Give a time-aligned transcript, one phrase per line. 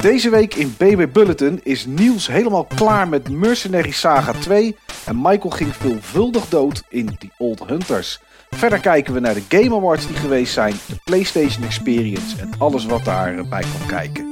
[0.00, 4.76] Deze week in BB Bulletin is Niels helemaal klaar met Mercenary Saga 2
[5.06, 8.20] en Michael ging veelvuldig dood in The Old Hunters.
[8.50, 12.86] Verder kijken we naar de Game Awards die geweest zijn, de PlayStation Experience en alles
[12.86, 14.30] wat daarbij kwam kijken.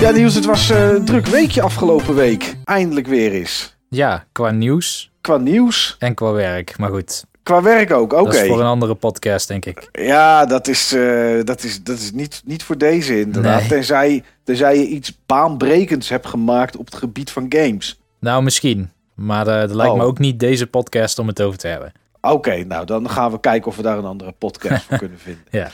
[0.00, 2.56] Ja Niels, het was eh, een druk weekje afgelopen week.
[2.64, 3.76] Eindelijk weer eens.
[3.88, 6.78] Ja, qua nieuws Qua nieuws, en qua werk.
[6.78, 8.24] Maar goed, qua werk ook, oké.
[8.24, 9.88] dat is voor een andere podcast, denk ik.
[9.92, 13.60] Ja, dat is, eh, dat is, dat is niet, niet voor deze inderdaad.
[13.60, 13.68] Nee.
[13.68, 18.00] Tenzij, tenzij je iets baanbrekends hebt gemaakt op het gebied van games.
[18.20, 18.90] Nou, misschien.
[19.14, 20.06] Maar eh dat lijkt me Oh.
[20.06, 21.92] ook niet deze podcast om het over te hebben.
[22.20, 25.42] Oké, nou dan gaan we kijken of we daar een andere podcast voor kunnen vinden.
[25.50, 25.68] Ja.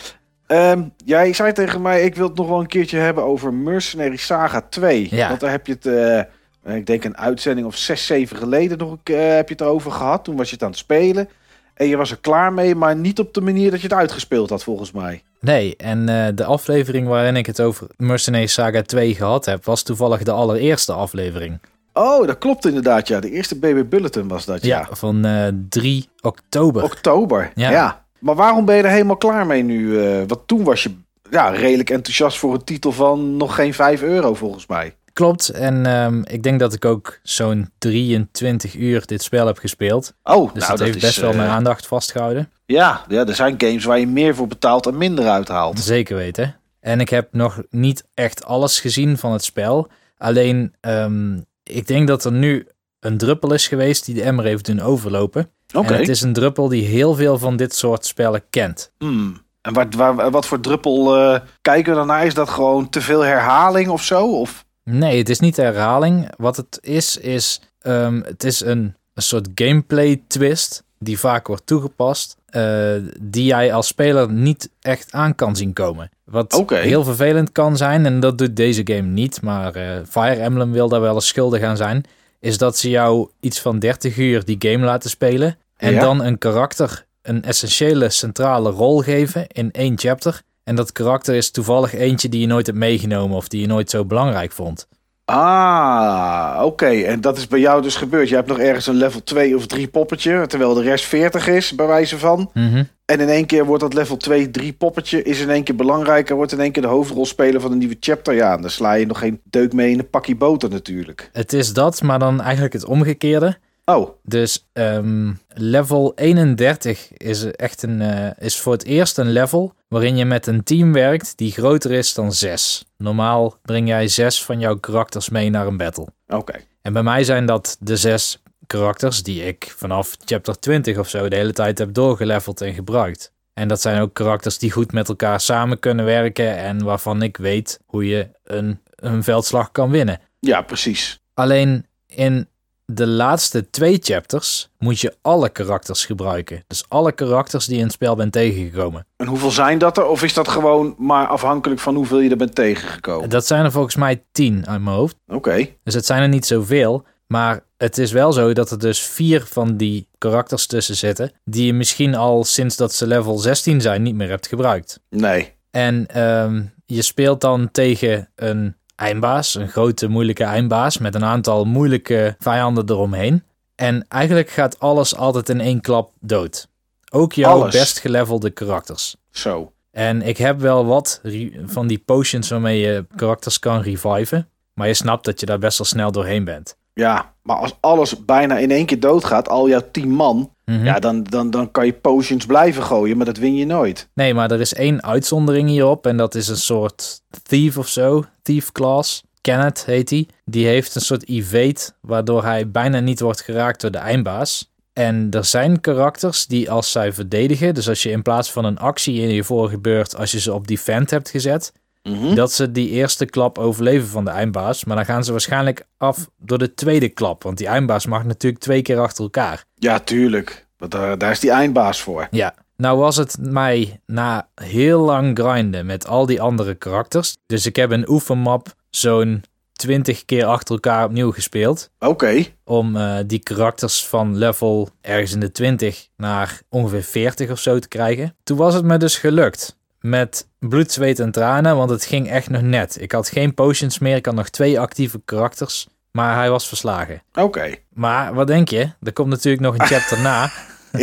[0.46, 4.16] Ehm, jij zei tegen mij, ik wil het nog wel een keertje hebben over Mercenary
[4.16, 5.08] Saga 2.
[5.10, 5.28] Ja.
[5.28, 8.96] Want daar heb je het, eh, ik denk een uitzending of zes, zeven geleden nog
[9.04, 10.24] eh, heb je het over gehad.
[10.24, 11.28] Toen was je het aan het spelen.
[11.74, 14.50] En je was er klaar mee, maar niet op de manier dat je het uitgespeeld
[14.50, 15.22] had volgens mij.
[15.40, 19.82] Nee, en eh, de aflevering waarin ik het over Mercenary Saga 2 gehad heb, was
[19.82, 21.58] toevallig de allereerste aflevering.
[21.92, 23.20] Oh, dat klopt inderdaad, ja.
[23.20, 24.78] De eerste BB Bulletin was dat, ja.
[24.78, 26.82] Ja, van eh 3 oktober.
[26.82, 27.70] Oktober, ja.
[27.70, 28.04] Ja.
[28.18, 30.00] Maar waarom ben je er helemaal klaar mee nu?
[30.00, 30.94] eh want toen was je
[31.30, 34.94] ja, redelijk enthousiast voor een titel van nog geen 5 euro volgens mij.
[35.14, 40.14] Klopt, en ehm, ik denk dat ik ook zo'n 23 uur dit spel heb gespeeld.
[40.22, 42.50] Oh, Dus nou dat heeft is, best wel eh, mijn aandacht vastgehouden.
[42.66, 45.78] Ja, ja, er zijn games waar je meer voor betaalt en minder uithaalt.
[45.78, 46.56] Zeker weten.
[46.80, 49.88] En ik heb nog niet echt alles gezien van het spel.
[50.18, 52.66] Alleen, ehm, ik denk dat er nu
[53.00, 55.50] een druppel is geweest die de emmer heeft doen overlopen.
[55.74, 55.94] Oké.
[55.94, 58.92] Het is een druppel die heel veel van dit soort spellen kent.
[58.98, 59.42] Hmm.
[59.60, 62.26] En wat, waar, wat voor druppel eh, kijken we dan naar?
[62.26, 64.26] Is dat gewoon te veel herhaling of zo?
[64.26, 64.63] Of...
[64.84, 66.28] Nee, het is niet herhaling.
[66.36, 71.66] Wat het is, is ehm, het is een, een soort gameplay twist die vaak wordt
[71.66, 72.36] toegepast.
[72.46, 76.10] eh, die jij als speler niet echt aan kan zien komen.
[76.24, 76.52] Wat
[76.82, 80.88] heel vervelend kan zijn, en dat doet deze game niet, maar eh, Fire Emblem wil
[80.88, 82.04] daar wel eens schuldig aan zijn.
[82.40, 85.56] Is dat ze jou iets van 30 uur die game laten spelen.
[85.76, 86.00] En Ja.
[86.00, 90.42] dan een karakter een essentiële centrale rol geven in één chapter.
[90.64, 93.90] En dat karakter is toevallig eentje die je nooit hebt meegenomen of die je nooit
[93.90, 94.86] zo belangrijk vond.
[95.24, 96.86] Ah, oké.
[96.86, 98.28] En dat is bij jou dus gebeurd.
[98.28, 101.74] Je hebt nog ergens een level 2 of 3 poppetje, terwijl de rest 40 is,
[101.74, 102.50] bij wijze van.
[102.54, 102.84] Mhm.
[103.04, 106.36] En in één keer wordt dat level 2, 3 poppetje is in één keer belangrijker,
[106.36, 108.34] wordt in één keer de hoofdrolspeler van een nieuwe chapter.
[108.34, 111.30] Ja, en dan sla je nog geen deuk mee in een pakje boter natuurlijk.
[111.32, 113.58] Het is dat, maar dan eigenlijk het omgekeerde.
[113.84, 119.74] Oh, Dus ehm, level 31 is echt een, eh, is voor het eerst een level
[119.88, 122.84] waarin je met een team werkt die groter is dan 6.
[122.96, 126.06] Normaal breng jij 6 van jouw karakters mee naar een battle.
[126.26, 126.52] oké.
[126.82, 131.28] En bij mij zijn dat de zes karakters die ik vanaf chapter 20 of zo
[131.28, 133.32] de hele tijd heb doorgeleveld en gebruikt.
[133.54, 137.36] En dat zijn ook karakters die goed met elkaar samen kunnen werken en waarvan ik
[137.36, 140.20] weet hoe je een, een veldslag kan winnen.
[140.40, 141.20] Ja, precies.
[141.34, 142.48] Alleen in
[142.86, 146.64] de laatste twee chapters moet je alle karakters gebruiken.
[146.66, 149.06] Dus alle karakters die je in het spel bent tegengekomen.
[149.16, 150.06] En hoeveel zijn dat er?
[150.06, 153.28] Of is dat gewoon maar afhankelijk van hoeveel je er bent tegengekomen?
[153.30, 155.16] Dat zijn er volgens mij tien uit mijn hoofd.
[155.26, 155.68] Oké.
[155.84, 157.04] Dus het zijn er niet zoveel.
[157.26, 161.32] Maar het is wel zo dat er dus vier van die karakters tussen zitten.
[161.44, 165.00] Die je misschien al sinds dat ze level 16 zijn niet meer hebt gebruikt.
[165.10, 165.52] Nee.
[165.70, 169.54] En ehm, je speelt dan tegen een eindbaas.
[169.54, 170.98] Een grote moeilijke eindbaas.
[170.98, 173.42] Met een aantal moeilijke vijanden eromheen.
[173.74, 176.68] En eigenlijk gaat alles altijd in één klap dood.
[177.10, 177.74] Ook jouw Alles?
[177.74, 179.16] best gelevelde karakters.
[179.30, 179.72] Zo.
[179.90, 181.20] En ik heb wel wat
[181.64, 184.48] van die potions waarmee je karakters kan reviven.
[184.74, 186.76] Maar je snapt dat je daar best wel snel doorheen bent.
[186.92, 190.84] Ja, maar als alles bijna in één keer doodgaat, al jouw tien man, Mhm.
[190.84, 194.08] ja, dan, dan, dan kan je potions blijven gooien, maar dat win je nooit.
[194.14, 196.06] Nee, maar er is één uitzondering hierop.
[196.06, 198.24] En dat is een soort thief of zo.
[198.42, 199.22] Thief class.
[199.40, 200.28] Kenneth heet hij.
[200.44, 201.80] Die heeft een soort evade.
[202.00, 204.72] Waardoor hij bijna niet wordt geraakt door de eindbaas.
[204.92, 207.74] En er zijn karakters die als zij verdedigen.
[207.74, 210.16] Dus als je in plaats van een actie in je vorige beurt.
[210.16, 211.72] Als je ze op defend hebt gezet.
[212.08, 212.34] Mhm.
[212.34, 214.84] Dat ze die eerste klap overleven van de eindbaas.
[214.84, 217.42] Maar dan gaan ze waarschijnlijk af door de tweede klap.
[217.42, 219.64] Want die eindbaas mag natuurlijk twee keer achter elkaar.
[219.74, 220.66] Ja, tuurlijk.
[220.76, 222.28] Want daar, daar is die eindbaas voor.
[222.30, 227.36] Ja, nou was het mij na heel lang grinden met al die andere karakters.
[227.46, 231.90] Dus ik heb een oefenmap zo'n 20 keer achter elkaar opnieuw gespeeld.
[231.98, 232.44] Oké.
[232.64, 237.78] Om eh, die karakters van level ergens in de 20 naar ongeveer 40 of zo
[237.78, 238.36] te krijgen.
[238.42, 239.78] Toen was het me dus gelukt.
[240.06, 242.96] Met bloed, zweet en tranen, want het ging echt nog net.
[243.00, 245.88] Ik had geen potions meer, ik had nog twee actieve karakters.
[246.10, 247.22] Maar hij was verslagen.
[247.34, 247.74] Oké.
[247.92, 248.88] Maar wat denk je?
[249.02, 250.50] Er komt natuurlijk nog een chapter na.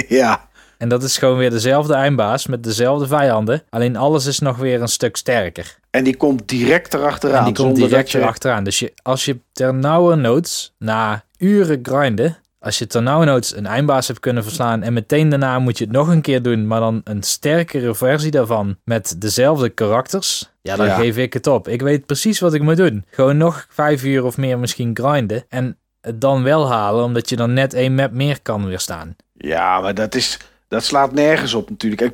[0.07, 0.50] ja.
[0.77, 3.63] En dat is gewoon weer dezelfde eindbaas met dezelfde vijanden.
[3.69, 5.77] Alleen alles is nog weer een stuk sterker.
[5.89, 7.38] En die komt direct erachteraan.
[7.38, 8.18] En die komt direct je...
[8.18, 8.63] erachteraan.
[8.63, 13.53] Dus je, als je ter nauwe nood na uren grinden, als je ter nauwe nood
[13.55, 16.67] een eindbaas hebt kunnen verslaan en meteen daarna moet je het nog een keer doen,
[16.67, 20.95] maar dan een sterkere versie daarvan met dezelfde karakters, ja, dan Ja.
[20.95, 21.67] geef ik het op.
[21.67, 23.05] Ik weet precies wat ik moet doen.
[23.11, 27.35] Gewoon nog vijf uur of meer misschien grinden en het dan wel halen, omdat je
[27.35, 29.15] dan net één map meer kan weerstaan.
[29.37, 30.37] Ja, maar dat, is,
[30.67, 32.01] dat slaat nergens op natuurlijk.
[32.01, 32.13] En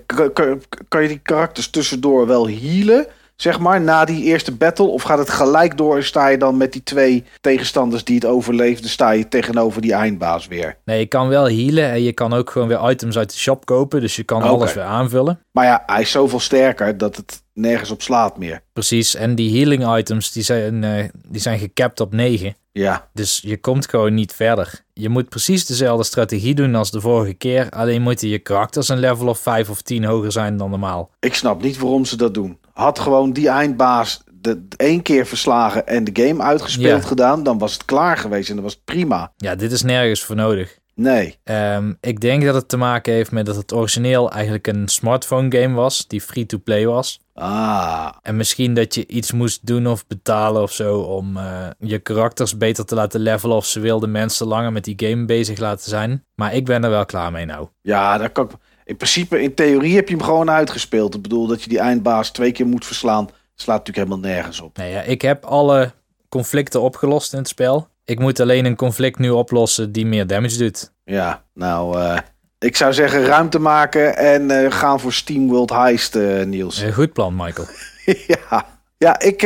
[0.88, 3.08] kan je die karakters tussendoor wel healen,
[3.38, 4.86] zeg maar, na die eerste battle?
[4.86, 8.26] Of gaat het gelijk door en sta je dan met die twee tegenstanders die het
[8.26, 10.78] overleefden, sta je tegenover die eindbaas weer?
[10.86, 13.66] Nee, je kan wel healen en je kan ook gewoon weer items uit de shop
[13.66, 15.40] kopen, dus je kan alles weer aanvullen.
[15.52, 18.62] Maar ja, hij is zoveel sterker dat het nergens op slaat meer.
[18.74, 22.56] Precies, en die healing items die zijn, eh, die zijn gecapt op 9.
[22.72, 24.82] Ja, Dus je komt gewoon niet verder.
[24.94, 27.70] Je moet precies dezelfde strategie doen als de vorige keer.
[27.70, 31.10] Alleen moeten je karakters een level of 5 of 10 hoger zijn dan normaal.
[31.20, 32.58] ik snap niet waarom ze dat doen.
[32.78, 37.08] Had gewoon die eindbaas de, één keer verslagen en de game uitgespeeld Ja.
[37.08, 39.32] gedaan, dan was het klaar geweest en dan was het prima.
[39.38, 40.78] Ja, dit is nergens voor nodig.
[40.96, 41.38] Nee.
[41.44, 45.58] Ehm, ik denk dat het te maken heeft met dat het origineel eigenlijk een smartphone
[45.62, 46.08] game was.
[46.08, 47.20] Die free-to-play was.
[47.34, 52.00] Ah, En misschien dat je iets moest doen of betalen of zo om eh, je
[52.00, 53.56] karakters beter te laten levelen.
[53.56, 56.24] Of ze wilden mensen langer met die game bezig laten zijn.
[56.36, 57.68] Maar ik ben er wel klaar mee nou.
[57.82, 58.52] Ja, dat kan ik.
[58.88, 61.16] In principe, in theorie heb je hem gewoon uitgespeeld.
[61.16, 63.30] Ik bedoel dat je die eindbaas twee keer moet verslaan.
[63.56, 64.78] Slaat natuurlijk helemaal nergens op.
[64.78, 65.92] Nee, ja, ik heb alle
[66.30, 67.88] conflicten opgelost in het spel.
[68.06, 70.92] Ik moet alleen een conflict nu oplossen die meer damage doet.
[71.04, 72.18] Ja, nou, eh,
[72.60, 76.82] ik zou zeggen ruimte maken en eh, gaan voor Steam World Heist, eh, Niels.
[76.82, 77.68] Een goed plan, Michael.
[78.28, 78.66] ja,
[78.98, 79.42] ja ik,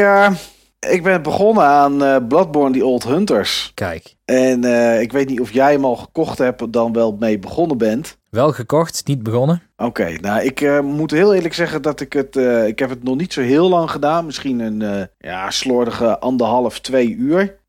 [0.90, 3.72] ik ben begonnen aan eh, Bloodborne The Old Hunters.
[3.74, 7.40] Kijk, En eh, ik weet niet of jij hem al gekocht hebt, dan wel mee
[7.40, 8.18] begonnen bent.
[8.30, 9.62] wel gekocht, niet begonnen.
[9.78, 12.36] Oké, nou ik eh, moet heel eerlijk zeggen dat ik het,
[12.68, 14.26] ik heb het nog niet zo heel lang gedaan.
[14.26, 17.60] Misschien een ja, slordige anderhalf, twee uur.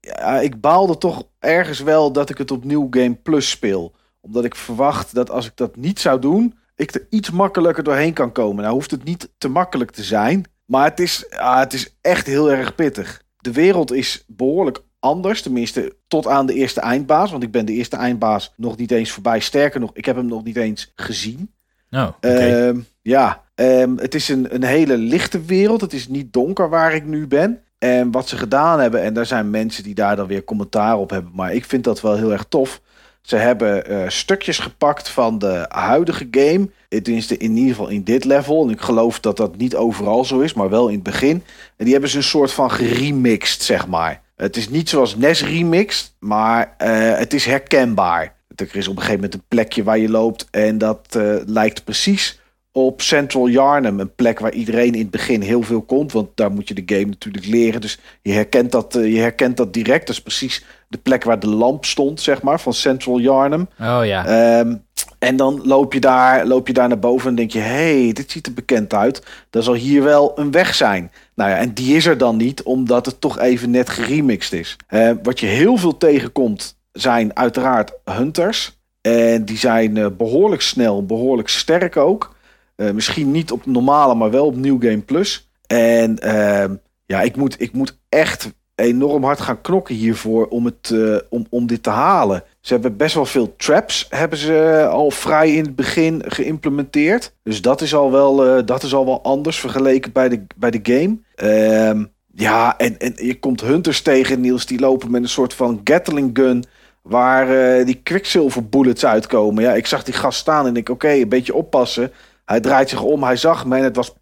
[0.00, 3.92] Ja, ik baalde toch ergens wel dat ik het op New Game Plus speel.
[4.20, 8.12] Omdat ik verwacht dat als ik dat niet zou doen, ik er iets makkelijker doorheen
[8.12, 8.62] kan komen.
[8.62, 12.26] Nou hoeft het niet te makkelijk te zijn, maar het is, ah, het is echt
[12.26, 13.22] heel erg pittig.
[13.36, 17.30] De wereld is behoorlijk anders, tenminste tot aan de eerste eindbaas.
[17.30, 19.40] Want ik ben de eerste eindbaas nog niet eens voorbij.
[19.40, 21.52] Sterker nog, ik heb hem nog niet eens gezien.
[21.90, 22.28] Oh, oké.
[22.28, 25.80] Ehm, ja, ehm, het is een, een hele lichte wereld.
[25.80, 27.62] Het is niet donker waar ik nu ben.
[27.78, 31.10] En wat ze gedaan hebben, en daar zijn mensen die daar dan weer commentaar op
[31.10, 32.80] hebben, maar ik vind dat wel heel erg tof.
[33.24, 36.68] Ze hebben eh, stukjes gepakt van de huidige game.
[36.88, 38.62] Tenminste, in ieder geval in dit level.
[38.62, 41.42] En ik geloof dat dat niet overal zo is, maar wel in het begin.
[41.76, 44.22] En die hebben ze een soort van geremixed, zeg maar.
[44.36, 48.34] Het is niet zoals NES remixed, maar eh, het is herkenbaar.
[48.56, 51.84] Er is op een gegeven moment een plekje waar je loopt en dat eh, lijkt
[51.84, 52.40] precies
[52.72, 54.00] op Central Yarnum.
[54.00, 56.94] Een plek waar iedereen in het begin heel veel komt, want daar moet je de
[56.94, 57.80] game natuurlijk leren.
[57.80, 60.06] Dus je herkent dat, je herkent dat direct.
[60.06, 63.68] Dat is precies de plek waar de lamp stond, zeg maar, van Central Yarnum.
[63.80, 64.26] Oh ja.
[64.26, 64.74] Ehm,
[65.18, 68.12] en dan loop je, daar, loop je daar naar boven en denk je: hé, hey,
[68.12, 69.22] dit ziet er bekend uit.
[69.50, 71.12] Dan zal hier wel een weg zijn.
[71.34, 74.76] Nou ja, en die is er dan niet, omdat het toch even net geremixed is.
[74.86, 78.78] Eh, wat je heel veel tegenkomt, zijn uiteraard hunters.
[79.00, 82.36] En die zijn eh, behoorlijk snel, behoorlijk sterk ook.
[82.76, 85.48] Eh, misschien niet op normale, maar wel op New Game Plus.
[85.66, 86.74] En ehm,
[87.06, 91.46] ja, ik moet, ik moet echt enorm hard gaan knokken hiervoor om, het, eh, om,
[91.50, 92.44] om dit te halen.
[92.60, 97.34] Ze hebben best wel veel traps hebben ze al vrij in het begin geïmplementeerd.
[97.42, 100.70] Dus dat is al wel, eh, dat is al wel anders vergeleken bij de, bij
[100.70, 101.18] de game.
[101.34, 102.04] Ehm,
[102.34, 106.30] ja, en, en je komt hunters tegen, Niels, die lopen met een soort van Gatling
[106.32, 106.64] gun...
[107.02, 109.62] waar eh, die quicksilver bullets uitkomen.
[109.62, 112.12] Ja, ik zag die gast staan en ik, oké, een beetje oppassen.
[112.44, 114.12] Hij draait zich om, hij zag me en het was...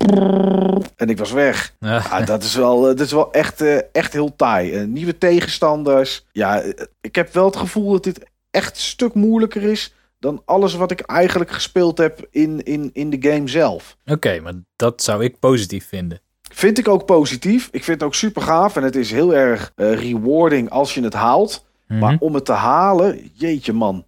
[0.96, 1.74] En ik was weg.
[1.80, 2.02] Ja.
[2.10, 4.72] Ja, dat is wel, eh, dat is wel echt, eh, echt heel taai.
[4.72, 6.26] Eh, nieuwe tegenstanders.
[6.32, 6.62] Ja,
[7.00, 10.90] ik heb wel het gevoel dat dit echt een stuk moeilijker is dan alles wat
[10.90, 13.96] ik eigenlijk gespeeld heb in, in, in de game zelf.
[14.06, 16.20] Oké, maar dat zou ik positief vinden.
[16.52, 17.68] Vind ik ook positief.
[17.70, 21.14] Ik vind het ook super gaaf en het is heel erg rewarding als je het
[21.14, 21.64] haalt.
[21.86, 22.24] Maar Mhm.
[22.24, 24.04] om het te halen, jeetje man,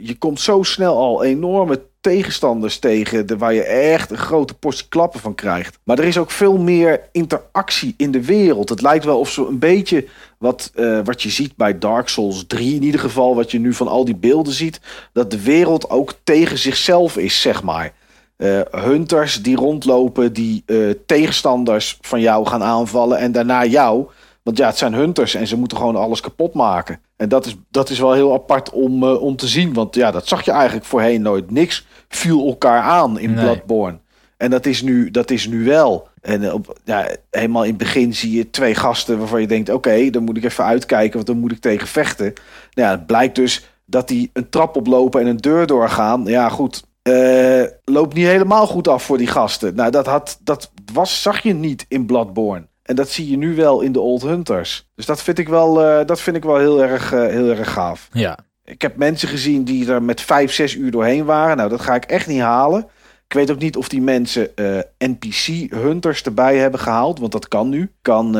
[0.00, 4.88] je komt zo snel al enorme tegenstanders tegen de, waar je echt een grote portie
[4.88, 5.78] klappen van krijgt.
[5.84, 8.68] Maar er is ook veel meer interactie in de wereld.
[8.68, 10.06] Het lijkt wel of zo een beetje
[10.38, 13.74] wat, eh, wat je ziet bij Dark Souls 3 in ieder geval, wat je nu
[13.74, 14.80] van al die beelden ziet,
[15.12, 17.92] dat de wereld ook tegen zichzelf is, zeg maar.
[18.36, 20.76] Eh, hunters die rondlopen, die eh,
[21.06, 24.06] tegenstanders van jou gaan aanvallen en daarna jou.
[24.50, 27.00] Want ja, het zijn hunters en ze moeten gewoon alles kapot maken.
[27.16, 29.72] En dat is, dat is wel heel apart om, uh, om te zien.
[29.74, 31.50] Want ja, dat zag je eigenlijk voorheen nooit.
[31.50, 33.44] Niks viel elkaar aan in Nee.
[33.44, 33.98] Bloodborne.
[34.36, 36.08] En dat is nu, dat is nu wel.
[36.20, 39.68] En eh, op, ja, helemaal in het begin zie je twee gasten waarvan je denkt...
[39.70, 42.32] oké, dan moet ik even uitkijken, want dan moet ik tegen vechten.
[42.74, 46.24] Nou ja, het blijkt dus dat die een trap oplopen en een deur doorgaan.
[46.24, 46.84] Ja, goed.
[47.02, 49.74] eh, loopt niet helemaal goed af voor die gasten.
[49.74, 52.68] Nou, dat, had, dat was, zag je niet in Bloodborne.
[52.90, 54.88] En dat zie je nu wel in de Old Hunters.
[54.94, 57.72] Dus dat vind ik wel, eh, dat vind ik wel heel, erg, eh, heel erg
[57.72, 58.08] gaaf.
[58.12, 61.56] Ja, Ik heb mensen gezien die er met vijf, zes uur doorheen waren.
[61.56, 62.88] Nou, dat ga ik echt niet halen.
[63.26, 67.18] Ik weet ook niet of die mensen eh, NPC-hunters erbij hebben gehaald.
[67.18, 67.90] Want dat kan nu.
[68.02, 68.36] Kan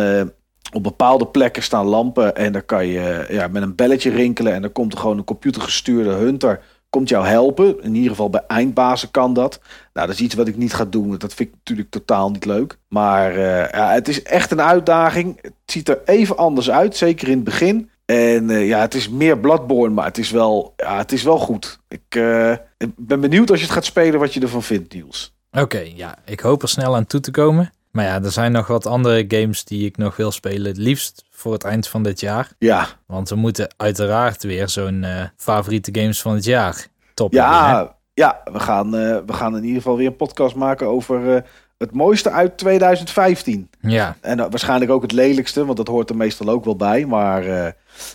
[0.73, 2.37] op bepaalde plekken staan lampen.
[2.37, 4.53] En dan kan je ja, met een belletje rinkelen.
[4.53, 6.61] En dan komt er gewoon een computergestuurde hunter.
[6.91, 7.83] Komt jou helpen.
[7.83, 9.61] In ieder geval bij eindbazen kan dat.
[9.93, 11.19] Nou, dat is iets wat ik niet ga doen.
[11.19, 12.79] Dat vind ik natuurlijk totaal niet leuk.
[12.89, 15.39] Maar eh, ja, het is echt een uitdaging.
[15.43, 16.97] Het ziet er even anders uit.
[16.97, 17.91] Zeker in het begin.
[18.05, 21.39] En eh, ja, het is meer Bloodborne, maar het is wel, ja, het is wel
[21.39, 21.81] goed.
[21.89, 25.35] Ik eh, ik ben benieuwd als je het gaat spelen wat je ervan vindt, Niels.
[25.53, 25.79] oké.
[25.95, 27.73] ja, ik hoop er snel aan toe te komen.
[27.91, 30.67] Maar ja, er zijn nog wat andere games die ik nog wil spelen.
[30.67, 32.53] Het liefst voor het eind van dit jaar.
[32.59, 37.51] Ja, Want we moeten uiteraard weer zo'n eh, favoriete games van het jaar top hebben,
[37.51, 41.37] ja, ja we, gaan, eh, we gaan in ieder geval weer een podcast maken over
[41.37, 41.43] eh,
[41.79, 43.71] het mooiste uit 2015.
[43.81, 47.07] Ja, En waarschijnlijk ook het lelijkste, want dat hoort er meestal ook wel bij.
[47.07, 47.73] Maar nou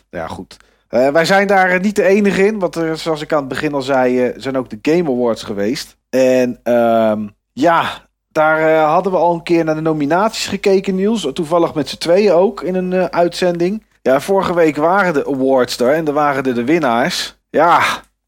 [0.09, 0.57] ja, goed.
[0.87, 3.81] Wij zijn daar niet de enige in, want er, zoals ik aan het begin al
[3.81, 5.97] zei, zijn ook de Game Awards geweest.
[6.09, 8.04] En ehm, ja,
[8.35, 11.27] daar eh, hadden we al een keer naar de nominaties gekeken, Niels.
[11.33, 13.83] Toevallig met z'n tweeën ook in een eh, uitzending.
[14.01, 17.37] Ja, vorige week waren de awards er en er waren er de winnaars.
[17.49, 17.79] Ja,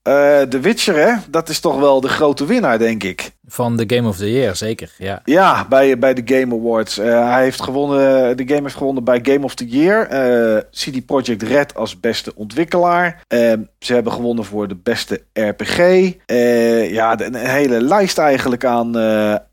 [0.01, 1.13] eh The Witcher, hè?
[1.29, 3.31] Dat is toch wel de grote winnaar, denk ik.
[3.47, 4.91] Van de Game of the Year, zeker.
[4.97, 6.97] Ja, Ja, bij, bij de Game Awards.
[6.97, 10.07] Eh, hij heeft gewonnen, de game heeft gewonnen bij Game of the Year.
[10.07, 13.23] Eh, CD Projekt Red als beste ontwikkelaar.
[13.27, 15.79] Eh, ze hebben gewonnen voor de beste RPG.
[16.25, 18.97] Eh, ja, een hele lijst eigenlijk aan,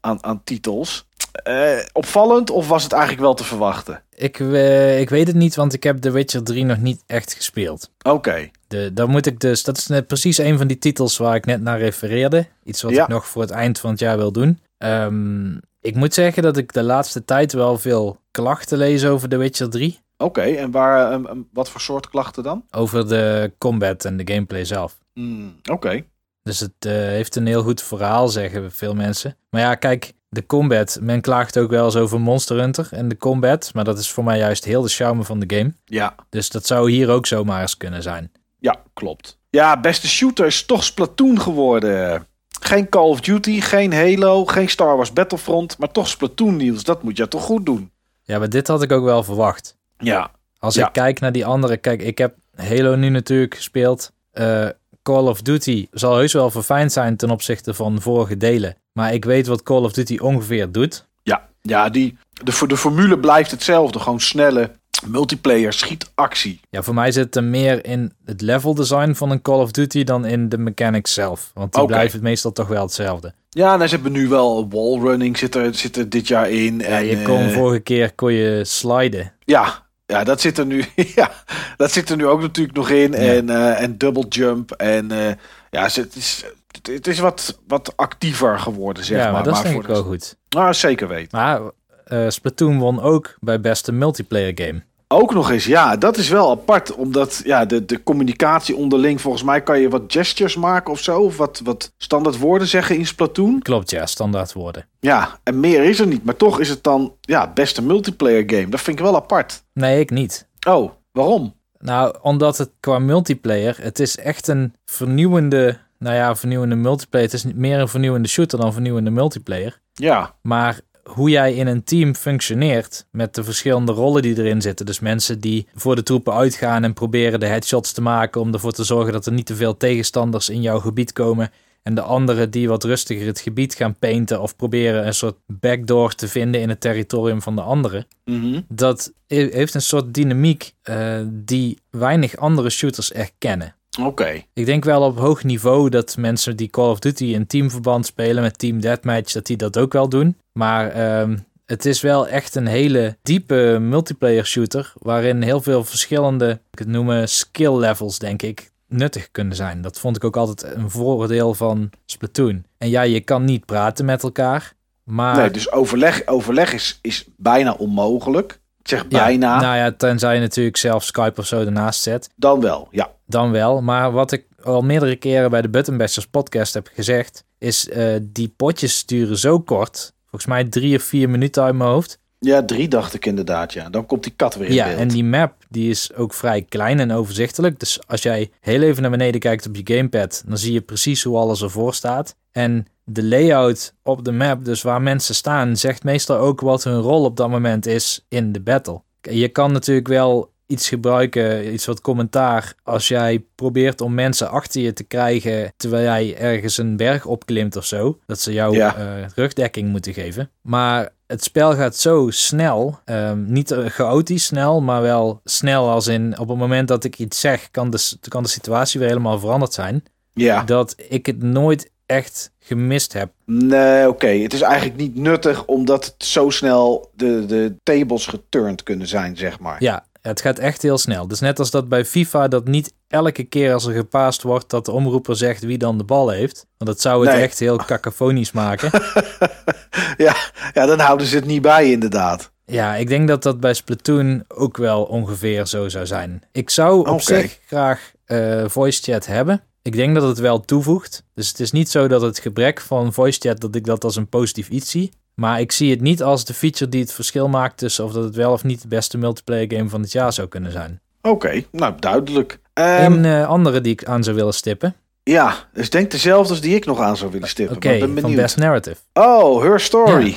[0.00, 1.06] aan, aan titels.
[1.42, 4.02] Eh, opvallend of was het eigenlijk wel te verwachten?
[4.16, 7.34] ik, eh, ik weet het niet, want ik heb The Witcher 3 nog niet echt
[7.34, 7.90] gespeeld.
[8.02, 8.50] Oké,
[8.92, 11.60] dan moet ik dus, dat is net precies een van die titels waar ik net
[11.60, 12.46] naar refereerde.
[12.64, 13.02] Iets wat Ja.
[13.02, 14.58] ik nog voor het eind van het jaar wil doen.
[14.78, 19.36] Ehm, ik moet zeggen dat ik de laatste tijd wel veel klachten lees over The
[19.36, 19.98] Witcher 3.
[20.18, 20.40] oké.
[20.42, 22.64] En waar, ehm, ehm, wat voor soort klachten dan?
[22.70, 24.98] Over de combat en de gameplay zelf.
[25.12, 26.04] Hmm, oké.
[26.42, 29.36] Dus het eh, heeft een heel goed verhaal, zeggen veel mensen.
[29.50, 30.98] Maar ja, kijk, de combat.
[31.00, 33.70] Men klaagt ook wel eens over Monster Hunter en de combat.
[33.74, 35.74] Maar dat is voor mij juist heel de charme van de game.
[35.84, 38.32] Ja, Dus dat zou hier ook zomaar eens kunnen zijn.
[38.58, 39.38] Ja, klopt.
[39.50, 42.26] Ja, beste shooter is toch Splatoon geworden.
[42.60, 46.84] Geen Call of Duty, geen Halo, geen Star Wars Battlefront, maar toch Splatoon Niels.
[46.84, 47.90] Dat moet je toch goed doen.
[48.22, 49.76] Ja, maar dit had ik ook wel verwacht.
[49.98, 50.86] Ja, Als Ja.
[50.86, 54.12] ik kijk naar die andere, kijk, ik heb Halo nu natuurlijk gespeeld.
[54.30, 54.68] Eh,
[55.04, 58.76] Call of Duty zal heus wel verfijnd zijn ten opzichte van vorige delen.
[58.92, 61.06] Maar ik weet wat Call of Duty ongeveer doet.
[61.22, 63.98] ja, ja die, de, voor de formule blijft hetzelfde.
[63.98, 64.70] Gewoon snelle
[65.06, 66.60] multiplayer, schietactie.
[66.70, 70.04] Ja, voor mij zit er meer in het level design van een Call of Duty
[70.04, 71.50] dan in de mechanics zelf.
[71.54, 71.92] Want die Oké.
[71.92, 73.34] blijven meestal toch wel hetzelfde.
[73.50, 76.78] Ja, nou, ze hebben nu wel wallrunning zit er, zit er dit jaar in.
[76.78, 79.32] Ja, en, je kon eh, vorige keer kon je sliden.
[79.44, 80.84] ja, ja, dat zit er nu.
[81.14, 81.30] ja,
[81.76, 83.14] dat zit er nu ook natuurlijk nog in.
[83.14, 84.70] En, eh, en double jump.
[84.70, 85.32] En eh,
[85.70, 86.44] ja, het is,
[86.82, 89.32] het is wat, wat actiever geworden, zeg ja, maar.
[89.32, 90.36] maar, dat voor ik wel goed.
[90.48, 91.38] Nou, zeker weten.
[91.38, 91.60] Maar
[92.04, 94.82] eh, Splatoon won ook bij beste multiplayer game.
[95.08, 96.94] Ook nog eens, ja, dat is wel apart.
[96.94, 101.20] Omdat ja, de, de communicatie onderling, volgens mij kan je wat gestures maken of zo.
[101.20, 103.58] Of wat, wat standaard woorden zeggen in Splatoon.
[103.62, 104.86] Klopt, ja, standaard woorden.
[105.00, 106.24] Ja, en meer is er niet.
[106.24, 108.68] Maar toch is het dan, ja, beste multiplayer game.
[108.68, 109.62] Dat vind ik wel apart.
[109.72, 110.48] Nee, ik niet.
[110.68, 111.54] Oh, waarom?
[111.78, 117.26] Nou, omdat het qua multiplayer, het is echt een vernieuwende, nou ja, vernieuwende multiplayer.
[117.26, 119.80] Het is meer een vernieuwende shooter dan vernieuwende multiplayer.
[119.92, 124.86] Ja, Maar hoe jij in een team functioneert met de verschillende rollen die erin zitten.
[124.86, 128.72] Dus mensen die voor de troepen uitgaan en proberen de headshots te maken om ervoor
[128.72, 131.50] te zorgen dat er niet te veel tegenstanders in jouw gebied komen.
[131.82, 136.14] En de anderen die wat rustiger het gebied gaan painten of proberen een soort backdoor
[136.14, 138.06] te vinden in het territorium van de anderen.
[138.24, 138.60] mhm.
[138.68, 143.74] Dat he- heeft een soort dynamiek eh, die weinig andere shooters erkennen.
[143.98, 144.42] Oké.
[144.52, 148.42] Ik denk wel op hoog niveau dat mensen die Call of Duty in teamverband spelen
[148.42, 150.36] met Team Deathmatch, dat die dat ook wel doen.
[150.52, 151.36] Maar ehm,
[151.66, 156.88] het is wel echt een hele diepe multiplayer shooter, waarin heel veel verschillende, ik het
[156.88, 159.82] noemen, skill levels, denk ik, nuttig kunnen zijn.
[159.82, 162.64] Dat vond ik ook altijd een voordeel van Splatoon.
[162.78, 164.72] En ja, je kan niet praten met elkaar,
[165.04, 168.60] maar Nee, dus overleg, overleg is, is bijna onmogelijk.
[168.84, 169.60] Ik zeg bijna.
[169.60, 172.30] nou ja, tenzij je natuurlijk zelf Skype of zo ernaast zet.
[172.36, 173.10] Dan wel, ja.
[173.26, 173.82] Dan wel.
[173.82, 178.48] Maar wat ik al meerdere keren bij de Buttonbashers podcast heb gezegd, is uh, die
[178.56, 180.12] potjes duren zo kort.
[180.20, 182.18] Volgens mij drie of vier minuten uit mijn hoofd.
[182.38, 183.90] Ja, drie dacht ik inderdaad, ja.
[183.90, 184.98] Dan komt die kat weer in ja, beeld.
[184.98, 187.80] en die map die is ook vrij klein en overzichtelijk.
[187.80, 191.22] Dus als jij heel even naar beneden kijkt op je gamepad, dan zie je precies
[191.22, 192.36] hoe alles ervoor staat.
[192.52, 197.00] En de layout op de map, dus waar mensen staan, zegt meestal ook wat hun
[197.00, 199.02] rol op dat moment is in de battle.
[199.20, 204.80] Je kan natuurlijk wel iets gebruiken, iets wat commentaar, als jij probeert om mensen achter
[204.80, 208.18] je te krijgen terwijl jij ergens een berg opklimt of zo.
[208.26, 208.96] Dat ze jou Ja.
[208.96, 210.50] eh, rugdekking moeten geven.
[210.62, 216.06] Maar het spel gaat zo snel, ehm, niet eh, chaotisch snel, maar wel snel als
[216.06, 219.38] in op het moment dat ik iets zeg, kan de, kan de situatie weer helemaal
[219.38, 220.02] veranderd zijn.
[220.32, 223.32] Ja, Dat ik het nooit echt gemist heb.
[223.46, 224.26] nee, oké.
[224.28, 229.36] Het is eigenlijk niet nuttig omdat het zo snel de, de tables geturnd kunnen zijn,
[229.36, 229.76] zeg maar.
[229.82, 231.28] Ja, het gaat echt heel snel.
[231.28, 234.84] Dus net als dat bij FIFA dat niet elke keer als er gepaast wordt dat
[234.84, 236.66] de omroeper zegt wie dan de bal heeft.
[236.78, 237.42] Want dat zou het Nee.
[237.42, 238.90] echt heel kakafonisch maken.
[240.26, 240.34] ja,
[240.72, 242.52] ja, dan houden ze het niet bij, inderdaad.
[242.64, 246.42] ja, ik denk dat dat bij Splatoon ook wel ongeveer zo zou zijn.
[246.52, 249.62] Ik zou op zich graag eh, voice chat hebben.
[249.84, 251.24] Ik denk dat het wel toevoegt.
[251.34, 254.16] Dus het is niet zo dat het gebrek van voice chat dat ik dat als
[254.16, 255.12] een positief iets zie.
[255.34, 258.24] Maar ik zie het niet als de feature die het verschil maakt tussen of dat
[258.24, 261.00] het wel of niet de beste multiplayer game van het jaar zou kunnen zijn.
[261.22, 262.58] Oké, nou, duidelijk.
[262.72, 264.94] Ehm, Een eh, andere die ik aan zou willen stippen.
[265.22, 267.76] Ja, dus denk dezelfde als die ik nog aan zou willen stippen.
[267.76, 268.34] Oké, ben van.
[268.34, 268.96] Best Narrative.
[269.12, 270.26] Oh, Her Story.
[270.26, 270.32] Ja.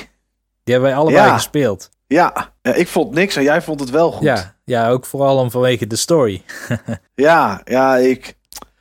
[0.64, 1.34] Die hebben wij allebei Ja.
[1.34, 1.90] gespeeld.
[2.06, 2.52] Ja.
[2.62, 4.22] ja, ik vond niks en jij vond het wel goed.
[4.22, 6.42] Ja, ja, ook vooral om vanwege de story.
[7.14, 8.36] ja, ja, ik,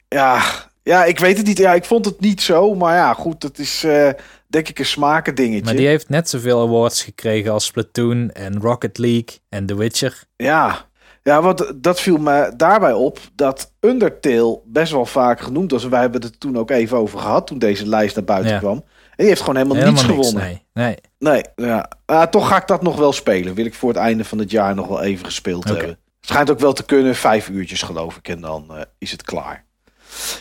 [0.08, 0.42] ja,
[0.84, 1.58] ja, ik weet het niet.
[1.58, 4.10] Ja, ik vond het niet zo, maar ja, goed, het is eh,
[4.48, 5.64] denk ik een smaken dingetje.
[5.66, 10.24] Maar die heeft net zoveel awards gekregen als Splatoon en Rocket League en The Witcher.
[10.36, 10.86] Ja,
[11.24, 15.84] ja, want dat viel me daarbij op dat Undertale best wel vaak genoemd was.
[15.84, 18.60] En wij hebben het toen ook even over gehad toen deze lijst naar buiten Ja.
[18.60, 18.76] kwam.
[18.78, 18.84] En
[19.16, 20.60] die heeft gewoon helemaal, Helemaal niets niks, gewonnen.
[20.74, 20.98] nee.
[21.20, 21.44] nee.
[21.56, 21.70] Nee,
[22.08, 22.28] ja.
[22.28, 23.54] Toch ga ik dat nog wel spelen.
[23.54, 25.70] Wil ik voor het einde van het jaar nog wel even gespeeld Oké.
[25.78, 25.90] hebben.
[26.20, 28.28] Het schijnt ook wel te kunnen, vijf uurtjes geloof ik.
[28.28, 29.66] En dan eh, is het klaar.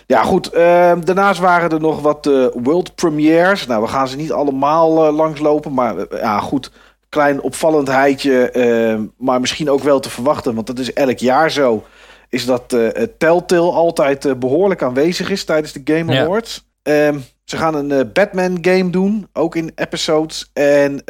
[0.06, 0.48] Ja, goed.
[0.50, 3.66] ehm, daarnaast waren er nog wat eh, world premieres.
[3.66, 5.74] Nou, we gaan ze niet allemaal eh, langslopen.
[5.74, 6.70] Maar eh, ja, goed.
[7.08, 8.50] Klein opvallendheidje.
[8.50, 10.54] ehm, maar misschien ook wel te verwachten.
[10.54, 11.84] Want dat is elk jaar zo.
[12.28, 12.76] Is dat
[13.18, 16.22] Telltale altijd eh, behoorlijk aanwezig is tijdens de Game Ja.
[16.24, 16.64] Awards.
[16.82, 19.28] Ehm, ze gaan een Batman game doen.
[19.32, 20.50] Ook in episodes.
[20.52, 21.02] En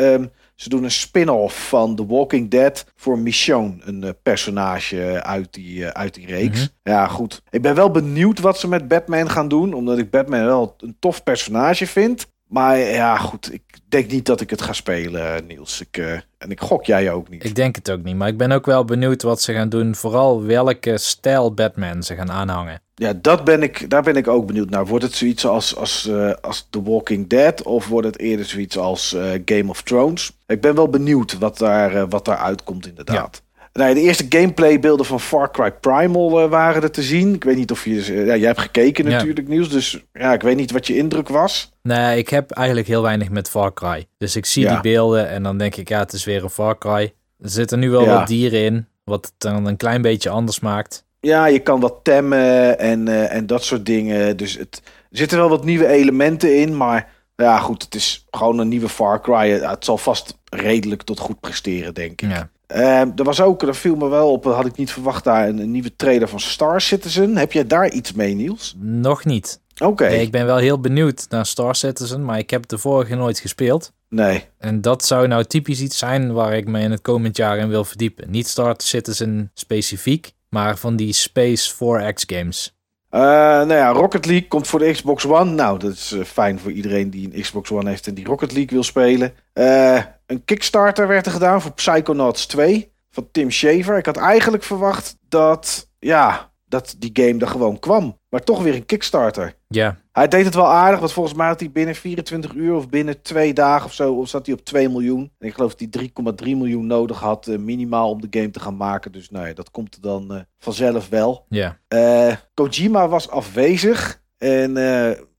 [0.57, 3.75] ze doen een spin-off van The Walking Dead voor Michonne.
[3.81, 6.59] Een eh, personage uit die, eh, uit die reeks.
[6.59, 6.93] Mhm.
[6.93, 7.43] Ja, goed.
[7.51, 9.73] Ik ben wel benieuwd wat ze met Batman gaan doen.
[9.73, 12.27] Omdat ik Batman wel een tof personage vind.
[12.49, 13.53] Maar ja, goed.
[13.53, 15.81] Ik denk niet dat ik het ga spelen, Niels.
[15.81, 17.45] Ik, eh, en ik gok jij ook niet.
[17.45, 18.17] Ik denk het ook niet.
[18.17, 19.95] Maar ik ben ook wel benieuwd wat ze gaan doen.
[19.95, 22.81] Vooral welke stijl Batman ze gaan aanhangen.
[22.95, 24.87] Ja, dat ben ik, daar ben ik ook benieuwd naar.
[24.87, 27.63] Wordt het zoiets als, als, als The Walking Dead?
[27.63, 30.36] Of wordt het eerder zoiets als Game of Thrones?
[30.47, 33.43] Ik ben wel benieuwd wat daar, eh, wat daar uitkomt inderdaad.
[33.73, 37.35] Nou, de eerste gameplaybeelden van Far Cry Primal eh, waren er te zien.
[37.35, 37.91] Ik weet niet of je...
[38.01, 39.11] eh, ja, jij hebt gekeken Ja.
[39.11, 39.69] natuurlijk, Niels.
[39.69, 41.71] Dus ja, ik weet niet wat je indruk was.
[41.83, 44.07] Nee, ik heb eigenlijk heel weinig met Far Cry.
[44.19, 44.73] Dus ik zie Ja.
[44.73, 47.15] die beelden en dan denk ik, ja, het is weer een Far Cry.
[47.39, 48.19] Er zitten nu wel Ja.
[48.19, 51.05] wat dieren in, wat het dan een klein beetje anders maakt.
[51.21, 54.37] Ja, je kan wat temmen en, en dat soort dingen.
[54.37, 56.77] Dus het, er zitten wel wat nieuwe elementen in.
[56.77, 59.51] Maar ja, goed, het is gewoon een nieuwe Far Cry.
[59.51, 62.31] Het zal vast redelijk tot goed presteren, denk ik.
[62.31, 62.49] Ja.
[62.67, 65.59] Ehm, er was ook, dat viel me wel op, had ik niet verwacht daar, een,
[65.59, 67.37] een nieuwe trailer van Star Citizen.
[67.37, 68.75] Heb jij daar iets mee, Niels?
[68.79, 69.61] Nog niet.
[69.85, 73.15] Oké, Nee, ik ben wel heel benieuwd naar Star Citizen, maar ik heb de vorige
[73.15, 73.93] nooit gespeeld.
[74.09, 74.45] nee.
[74.59, 77.69] En dat zou nou typisch iets zijn waar ik me in het komend jaar in
[77.69, 78.31] wil verdiepen.
[78.31, 82.76] Niet Star Citizen specifiek, maar van die Space 4X games.
[83.17, 85.51] Eh, nou ja, Rocket League komt voor de Xbox One.
[85.51, 88.53] Nou, dat is eh, fijn voor iedereen die een Xbox One heeft en die Rocket
[88.53, 89.35] League wil spelen.
[89.53, 93.97] Eh, een Kickstarter werd er gedaan voor Psychonauts 2 van Tim Schafer.
[93.97, 98.19] Ik had eigenlijk verwacht dat, ja, dat die game er gewoon kwam.
[98.29, 99.55] Maar toch weer een Kickstarter.
[99.69, 102.89] Ja, Hij deed het wel aardig, want volgens mij had hij binnen 24 uur of
[102.89, 105.33] binnen twee dagen of zo, of zat hij op 2 miljoen.
[105.39, 106.11] En ik geloof dat hij
[106.47, 109.13] 3,3 miljoen nodig had, eh, minimaal om de game te gaan maken.
[109.13, 111.47] Dus nou ja, dat komt er dan eh, vanzelf wel.
[111.49, 111.79] ja.
[111.89, 114.23] Eh, Kojima was afwezig.
[114.39, 114.73] En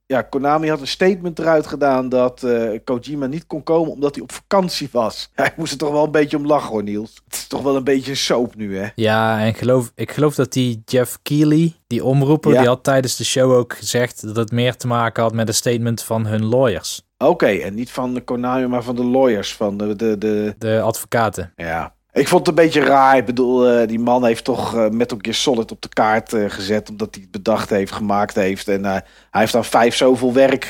[0.08, 4.22] ja, Konami had een statement eruit gedaan dat eh, Kojima niet kon komen omdat hij
[4.24, 5.30] op vakantie was.
[5.36, 7.20] Ja, ik moest er toch wel een beetje om lachen hoor, Niels.
[7.24, 8.88] Het is toch wel een beetje een soap nu, hè?
[8.94, 12.58] Ja, en geloof, ik geloof dat die Jeff Keighley, die omroeper, Ja.
[12.58, 15.54] die had tijdens de show ook gezegd dat het meer te maken had met een
[15.54, 19.96] statement van hun lawyers, Oké, en niet van Konami, maar van de lawyers, van de...
[19.96, 21.52] de, de de advocaten.
[21.56, 21.96] ja.
[22.18, 23.16] Ik vond het een beetje raar.
[23.16, 26.50] Ik bedoel, eh, die man heeft toch uh, Metal Gear Solid op de kaart uh,
[26.50, 26.90] gezet.
[26.90, 28.68] Omdat hij het bedacht heeft, gemaakt heeft.
[28.68, 30.64] En hij heeft dan vijf zoveel werk,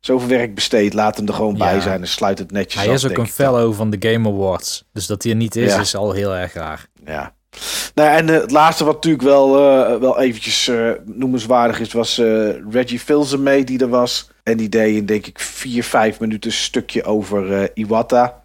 [0.00, 0.94] zoveel werk besteed.
[0.94, 1.70] Laat hem er gewoon ja.
[1.70, 4.28] bij zijn en sluit het netjes Hij af, is ook een fellow van de Game
[4.28, 4.84] Awards.
[4.92, 5.80] Dus dat hij er niet is, ja.
[5.80, 6.86] is al heel erg raar.
[7.04, 7.36] Ja.
[7.94, 9.52] Nou, en het laatste wat natuurlijk wel,
[10.00, 10.70] wel eventjes
[11.04, 12.16] noemenswaardig is, was
[12.70, 14.30] Reggie Fils-Aimé die er was.
[14.42, 18.42] En die deed een, denk ik, vier, vijf minuten stukje over Iwata.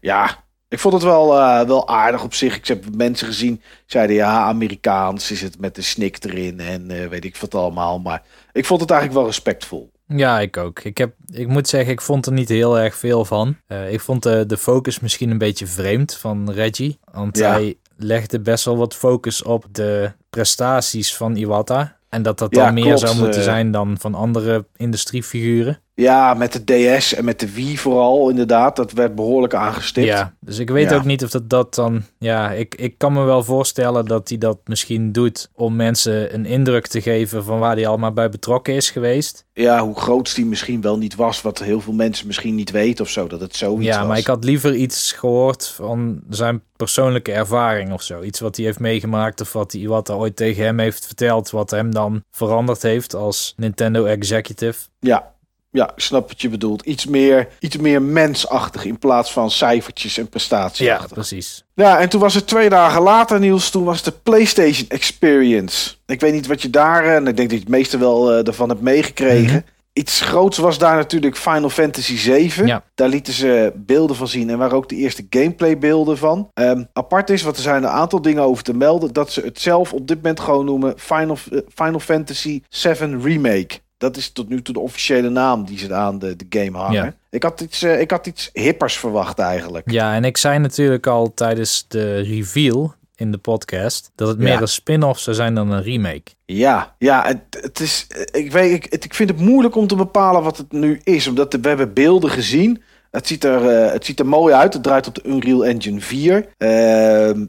[0.00, 0.41] ja,
[0.72, 2.56] ik vond het wel, uh, wel aardig op zich.
[2.56, 7.06] Ik heb mensen gezien, zeiden ja, Amerikaans is het met de snik erin en uh,
[7.06, 7.98] weet ik wat allemaal.
[7.98, 9.90] Maar ik vond het eigenlijk wel respectvol.
[10.06, 10.80] Ja, ik ook.
[10.80, 13.56] Ik, heb, ik moet zeggen, ik vond er niet heel erg veel van.
[13.68, 16.98] Uh, ik vond de, de focus misschien een beetje vreemd van Reggie.
[17.12, 17.52] Want ja.
[17.52, 21.96] hij legde best wel wat focus op de prestaties van Iwata.
[22.08, 23.44] En dat dat dan meer klopt, zou moeten eh.
[23.44, 25.80] zijn dan van andere industriefiguren.
[25.94, 26.64] Ja, met de
[26.96, 28.76] DS en met de Wii vooral inderdaad.
[28.76, 30.06] Dat werd behoorlijk aangestipt.
[30.06, 30.96] Ja, dus ik weet Ja.
[30.96, 32.02] ook niet of dat, dat dan...
[32.18, 36.46] Ja, ik, ik kan me wel voorstellen dat hij dat misschien doet om mensen een
[36.46, 39.44] indruk te geven van waar hij allemaal bij betrokken is geweest.
[39.52, 41.42] Ja, hoe groot die misschien wel niet was.
[41.42, 43.26] Wat heel veel mensen misschien niet weten of zo.
[43.26, 44.08] Dat het zoiets ja, was.
[44.08, 48.22] maar ik had liever iets gehoord van zijn persoonlijke ervaring of zo.
[48.22, 51.50] Iets wat hij heeft meegemaakt of wat, hij, wat er ooit tegen hem heeft verteld.
[51.50, 54.78] Wat hem dan veranderd heeft als Nintendo executive.
[55.00, 55.31] Ja,
[55.72, 56.82] ja, ik snap wat je bedoelt.
[56.84, 60.86] Iets meer, iets meer mensachtig in plaats van cijfertjes en prestaties.
[61.12, 61.64] precies.
[61.74, 63.70] Ja, en toen was het twee dagen later, Niels.
[63.70, 65.94] Toen was de PlayStation Experience.
[66.06, 67.04] Ik weet niet wat je daar...
[67.04, 69.52] eh, En ik denk dat je het meeste wel eh, ervan hebt meegekregen.
[69.54, 69.70] Mhm.
[69.92, 72.66] Iets groots was daar natuurlijk Final Fantasy 7.
[72.66, 72.82] Ja.
[72.94, 76.48] Daar lieten ze beelden van zien en waren ook de eerste gameplay beelden van.
[76.54, 79.60] Ehm, apart is, want er zijn een aantal dingen over te melden, dat ze het
[79.60, 83.78] zelf op dit moment gewoon noemen Final, eh, Final Fantasy 7 Remake.
[84.02, 87.04] Dat is tot nu toe de officiële naam die ze aan de, de game hangen.
[87.04, 87.14] Ja.
[87.30, 89.90] Ik, had iets, eh, ik had iets hippers verwacht eigenlijk.
[89.90, 94.42] Ja, en ik zei natuurlijk al tijdens de reveal in de podcast dat het Ja.
[94.44, 96.30] meer een spin-off zou zijn dan een remake.
[96.44, 99.96] Ja, ja het, het is, ik, weet, ik, het, ik vind het moeilijk om te
[99.96, 101.26] bepalen wat het nu is.
[101.26, 102.82] Omdat de- we hebben beelden gezien.
[103.10, 104.72] Het ziet, er, eh, het ziet er mooi uit.
[104.74, 106.46] Het draait op de Unreal Engine 4.
[106.58, 107.44] Ehm,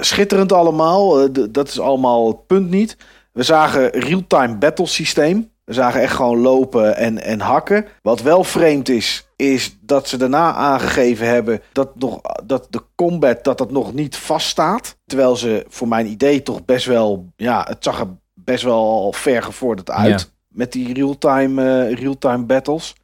[0.00, 1.20] schitterend allemaal.
[1.20, 2.96] Eh, dat is allemaal het punt niet.
[3.32, 5.50] We zagen real-time battle systeem.
[5.66, 7.86] We zagen echt gewoon lopen en, en hakken.
[8.02, 13.44] Wat wel vreemd is, is dat ze daarna aangegeven hebben dat, nog, dat de combat
[13.44, 14.96] dat dat nog niet vaststaat.
[15.06, 19.12] Terwijl ze voor mijn idee toch best wel, ja, het zag er best wel al
[19.12, 20.20] ver gevorderd uit.
[20.20, 20.26] Ja.
[20.48, 22.94] Met die real-time eh, real-time battles.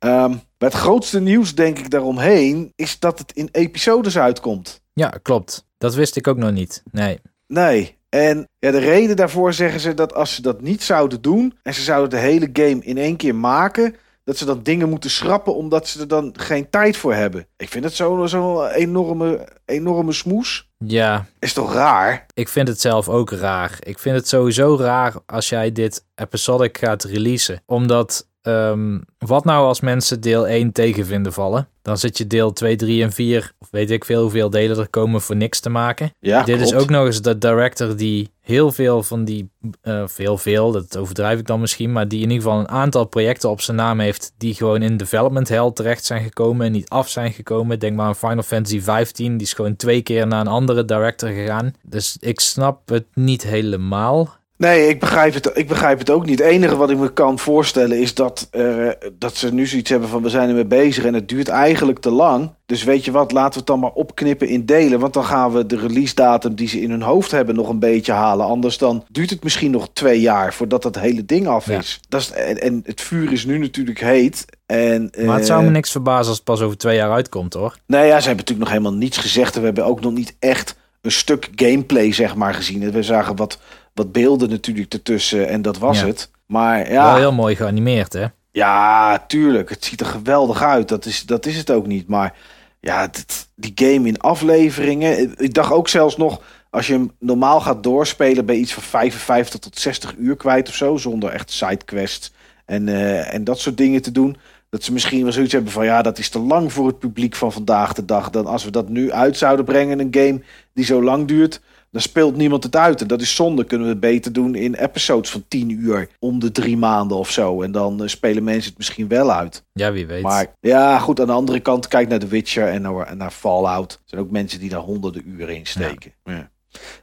[0.00, 4.80] Maar het grootste nieuws, denk ik, daaromheen, is dat het in episodes uitkomt.
[4.92, 5.66] Ja, klopt.
[5.78, 6.82] Dat wist ik ook nog niet.
[6.90, 7.20] Nee.
[7.46, 7.97] Nee.
[8.08, 11.74] En ja, de reden daarvoor zeggen ze dat als ze dat niet zouden doen en
[11.74, 15.54] ze zouden de hele game in één keer maken, dat ze dan dingen moeten schrappen
[15.54, 17.46] omdat ze er dan geen tijd voor hebben.
[17.56, 20.68] Ik vind het zo'n zo enorme, enorme smoes.
[20.84, 22.26] Ja, Is toch raar?
[22.34, 23.76] ik vind het zelf ook raar.
[23.80, 27.62] Ik vind het sowieso raar als jij dit episodic gaat releasen.
[27.66, 31.68] Omdat, ehm, wat nou als mensen deel 1 tegen vinden vallen?
[31.82, 34.88] Dan zit je deel 2, 3 en 4, of weet ik veel hoeveel delen er
[34.88, 36.12] komen voor niks te maken.
[36.20, 39.50] Ja, Dit is ook nog eens de director die heel veel van die,
[39.82, 43.04] eh veel veel, dat overdrijf ik dan misschien, maar die in ieder geval een aantal
[43.04, 46.88] projecten op zijn naam heeft die gewoon in development hell terecht zijn gekomen en niet
[46.88, 47.78] af zijn gekomen.
[47.78, 51.28] Denk maar aan Final Fantasy 15, die is gewoon twee keer naar een andere director
[51.28, 51.72] gegaan.
[51.82, 54.36] Dus ik snap het niet helemaal.
[54.58, 56.38] Nee, ik begrijp, het, ik begrijp het ook niet.
[56.38, 60.08] Het enige wat ik me kan voorstellen is dat, eh, dat ze nu zoiets hebben
[60.08, 62.50] van we zijn ermee bezig en het duurt eigenlijk te lang.
[62.66, 65.00] Dus weet je wat, laten we het dan maar opknippen in delen.
[65.00, 67.78] Want dan gaan we de release datum die ze in hun hoofd hebben nog een
[67.78, 68.46] beetje halen.
[68.46, 71.78] Anders dan duurt het misschien nog twee jaar voordat dat hele ding af Ja.
[71.78, 72.00] is.
[72.08, 74.44] Dat is en, en het vuur is nu natuurlijk heet.
[74.66, 77.54] En, Maar het zou eh, me niks verbazen als het pas over twee jaar uitkomt
[77.54, 77.76] hoor.
[77.86, 79.54] Nou ja, ze hebben natuurlijk nog helemaal niets gezegd.
[79.54, 82.90] En we hebben ook nog niet echt een stuk gameplay, zeg maar, gezien.
[82.90, 83.58] We zagen wat,
[83.98, 86.06] wat beelden natuurlijk ertussen en dat was Ja.
[86.06, 86.30] het.
[86.46, 88.26] Maar Wel ja, heel mooi geanimeerd hè.
[88.50, 89.70] ja, tuurlijk.
[89.70, 90.88] Het ziet er geweldig uit.
[90.88, 92.08] Dat is, dat is het ook niet.
[92.08, 92.34] Maar
[92.80, 95.34] ja, dit- die game in afleveringen.
[95.36, 98.82] Ik dacht ook zelfs nog, als je hem normaal gaat doorspelen, ben je iets van
[98.82, 100.96] 55 tot 60 uur kwijt of zo.
[100.96, 102.32] Zonder echt sidequests
[102.66, 104.36] en, eh, en dat soort dingen te doen.
[104.70, 107.34] Dat ze misschien wel zoiets hebben van ja, dat is te lang voor het publiek
[107.34, 108.30] van vandaag de dag.
[108.30, 110.40] Dan als we dat nu uit zouden brengen, een game
[110.74, 113.00] die zo lang duurt, dan speelt niemand het uit.
[113.00, 113.64] En dat is zonde.
[113.64, 117.30] Kunnen we het beter doen in episodes van 10 uur om de drie maanden of
[117.30, 117.62] zo.
[117.62, 119.64] En dan eh, spelen mensen het misschien wel uit.
[119.72, 120.22] Ja, wie weet.
[120.22, 123.92] Maar ja, goed, aan de andere kant, kijk naar The Witcher en naar, naar Fallout.
[123.92, 126.12] Er zijn ook mensen die daar honderden uren in steken.
[126.24, 126.50] Ja.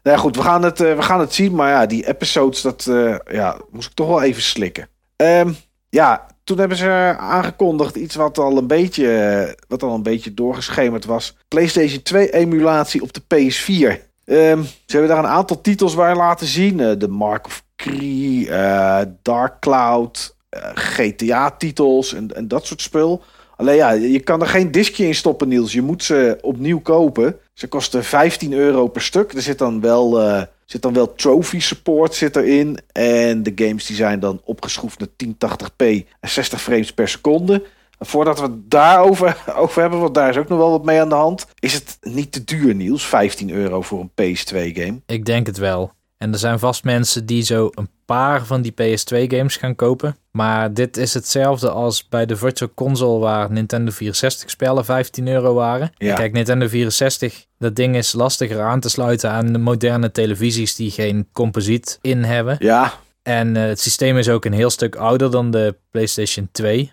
[0.04, 1.56] Nou ja, goed, we gaan, het, eh, we gaan het zien.
[1.56, 4.90] Maar ja, die episodes, dat eh, ja, moest ik toch wel even slikken.
[5.16, 5.52] Ehm,
[5.90, 11.06] ja, toen hebben ze aangekondigd iets wat al een beetje, wat al een beetje doorgeschemerd
[11.06, 11.36] was.
[11.48, 14.14] PlayStation 2 emulatie op de PS4.
[14.26, 16.80] Ehm, ze hebben daar een aantal titels bij laten zien.
[16.80, 23.24] Uh, de Mark of Cree, uh, Dark Cloud, uh, GTA-titels en, en dat soort spul.
[23.58, 25.74] Alleen ja, je kan er geen diskje in stoppen, Niels.
[25.74, 27.40] Je moet ze opnieuw kopen.
[27.54, 29.34] Ze kosten 15 euro per stuk.
[29.34, 30.20] Er zit dan wel,
[30.66, 32.78] zit dan wel trophy support zit erin.
[32.92, 35.86] En de games die zijn dan opgeschroefd naar 1080p
[36.20, 37.64] en 60 frames per seconde.
[38.00, 41.10] Voordat we het daarover over hebben, want daar is ook nog wel wat mee aan
[41.10, 41.48] de hand.
[41.60, 43.06] Is het niet te duur, Niels?
[43.06, 45.02] 15 euro voor een PS2-game?
[45.06, 45.92] Ik denk het wel.
[46.18, 50.18] En er zijn vast mensen die zo een paar van die PS2-games gaan kopen.
[50.32, 55.92] Maar dit is hetzelfde als bij de Virtual Console waar Nintendo 64-spellen 15 euro waren.
[55.98, 56.16] Ja.
[56.16, 60.92] Kijk, Nintendo 64, dat ding is lastiger aan te sluiten aan de moderne televisies die
[60.92, 62.56] geen composiet in hebben.
[62.60, 66.92] Ja, En eh, het systeem is ook een heel stuk ouder dan de PlayStation 2.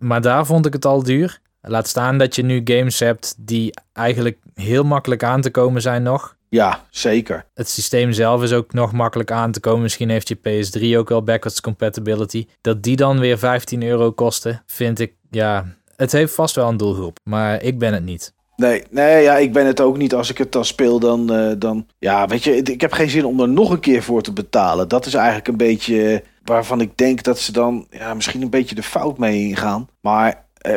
[0.00, 1.40] Maar daar vond ik het al duur.
[1.62, 6.02] Laat staan dat je nu games hebt die eigenlijk heel makkelijk aan te komen zijn
[6.02, 6.36] nog.
[6.48, 7.44] ja, zeker.
[7.54, 9.82] Het systeem zelf is ook nog makkelijk aan te komen.
[9.82, 12.46] Misschien heeft je PS3 ook wel backwards compatibility.
[12.60, 16.76] Dat die dan weer 15 euro kosten, vind ik, ja, het heeft vast wel een
[16.76, 17.18] doelgroep.
[17.24, 18.32] Maar ik ben het niet.
[18.56, 20.14] Nee, nee, ja, ik ben het ook niet.
[20.14, 21.86] Als ik het dan speel, dan, eh, dan...
[21.98, 24.88] Ja, weet je, ik heb geen zin om er nog een keer voor te betalen.
[24.88, 28.74] Dat is eigenlijk een beetje waarvan ik denk dat ze dan ja, misschien een beetje
[28.74, 29.88] de fout mee ingaan.
[30.00, 30.74] Maar eh,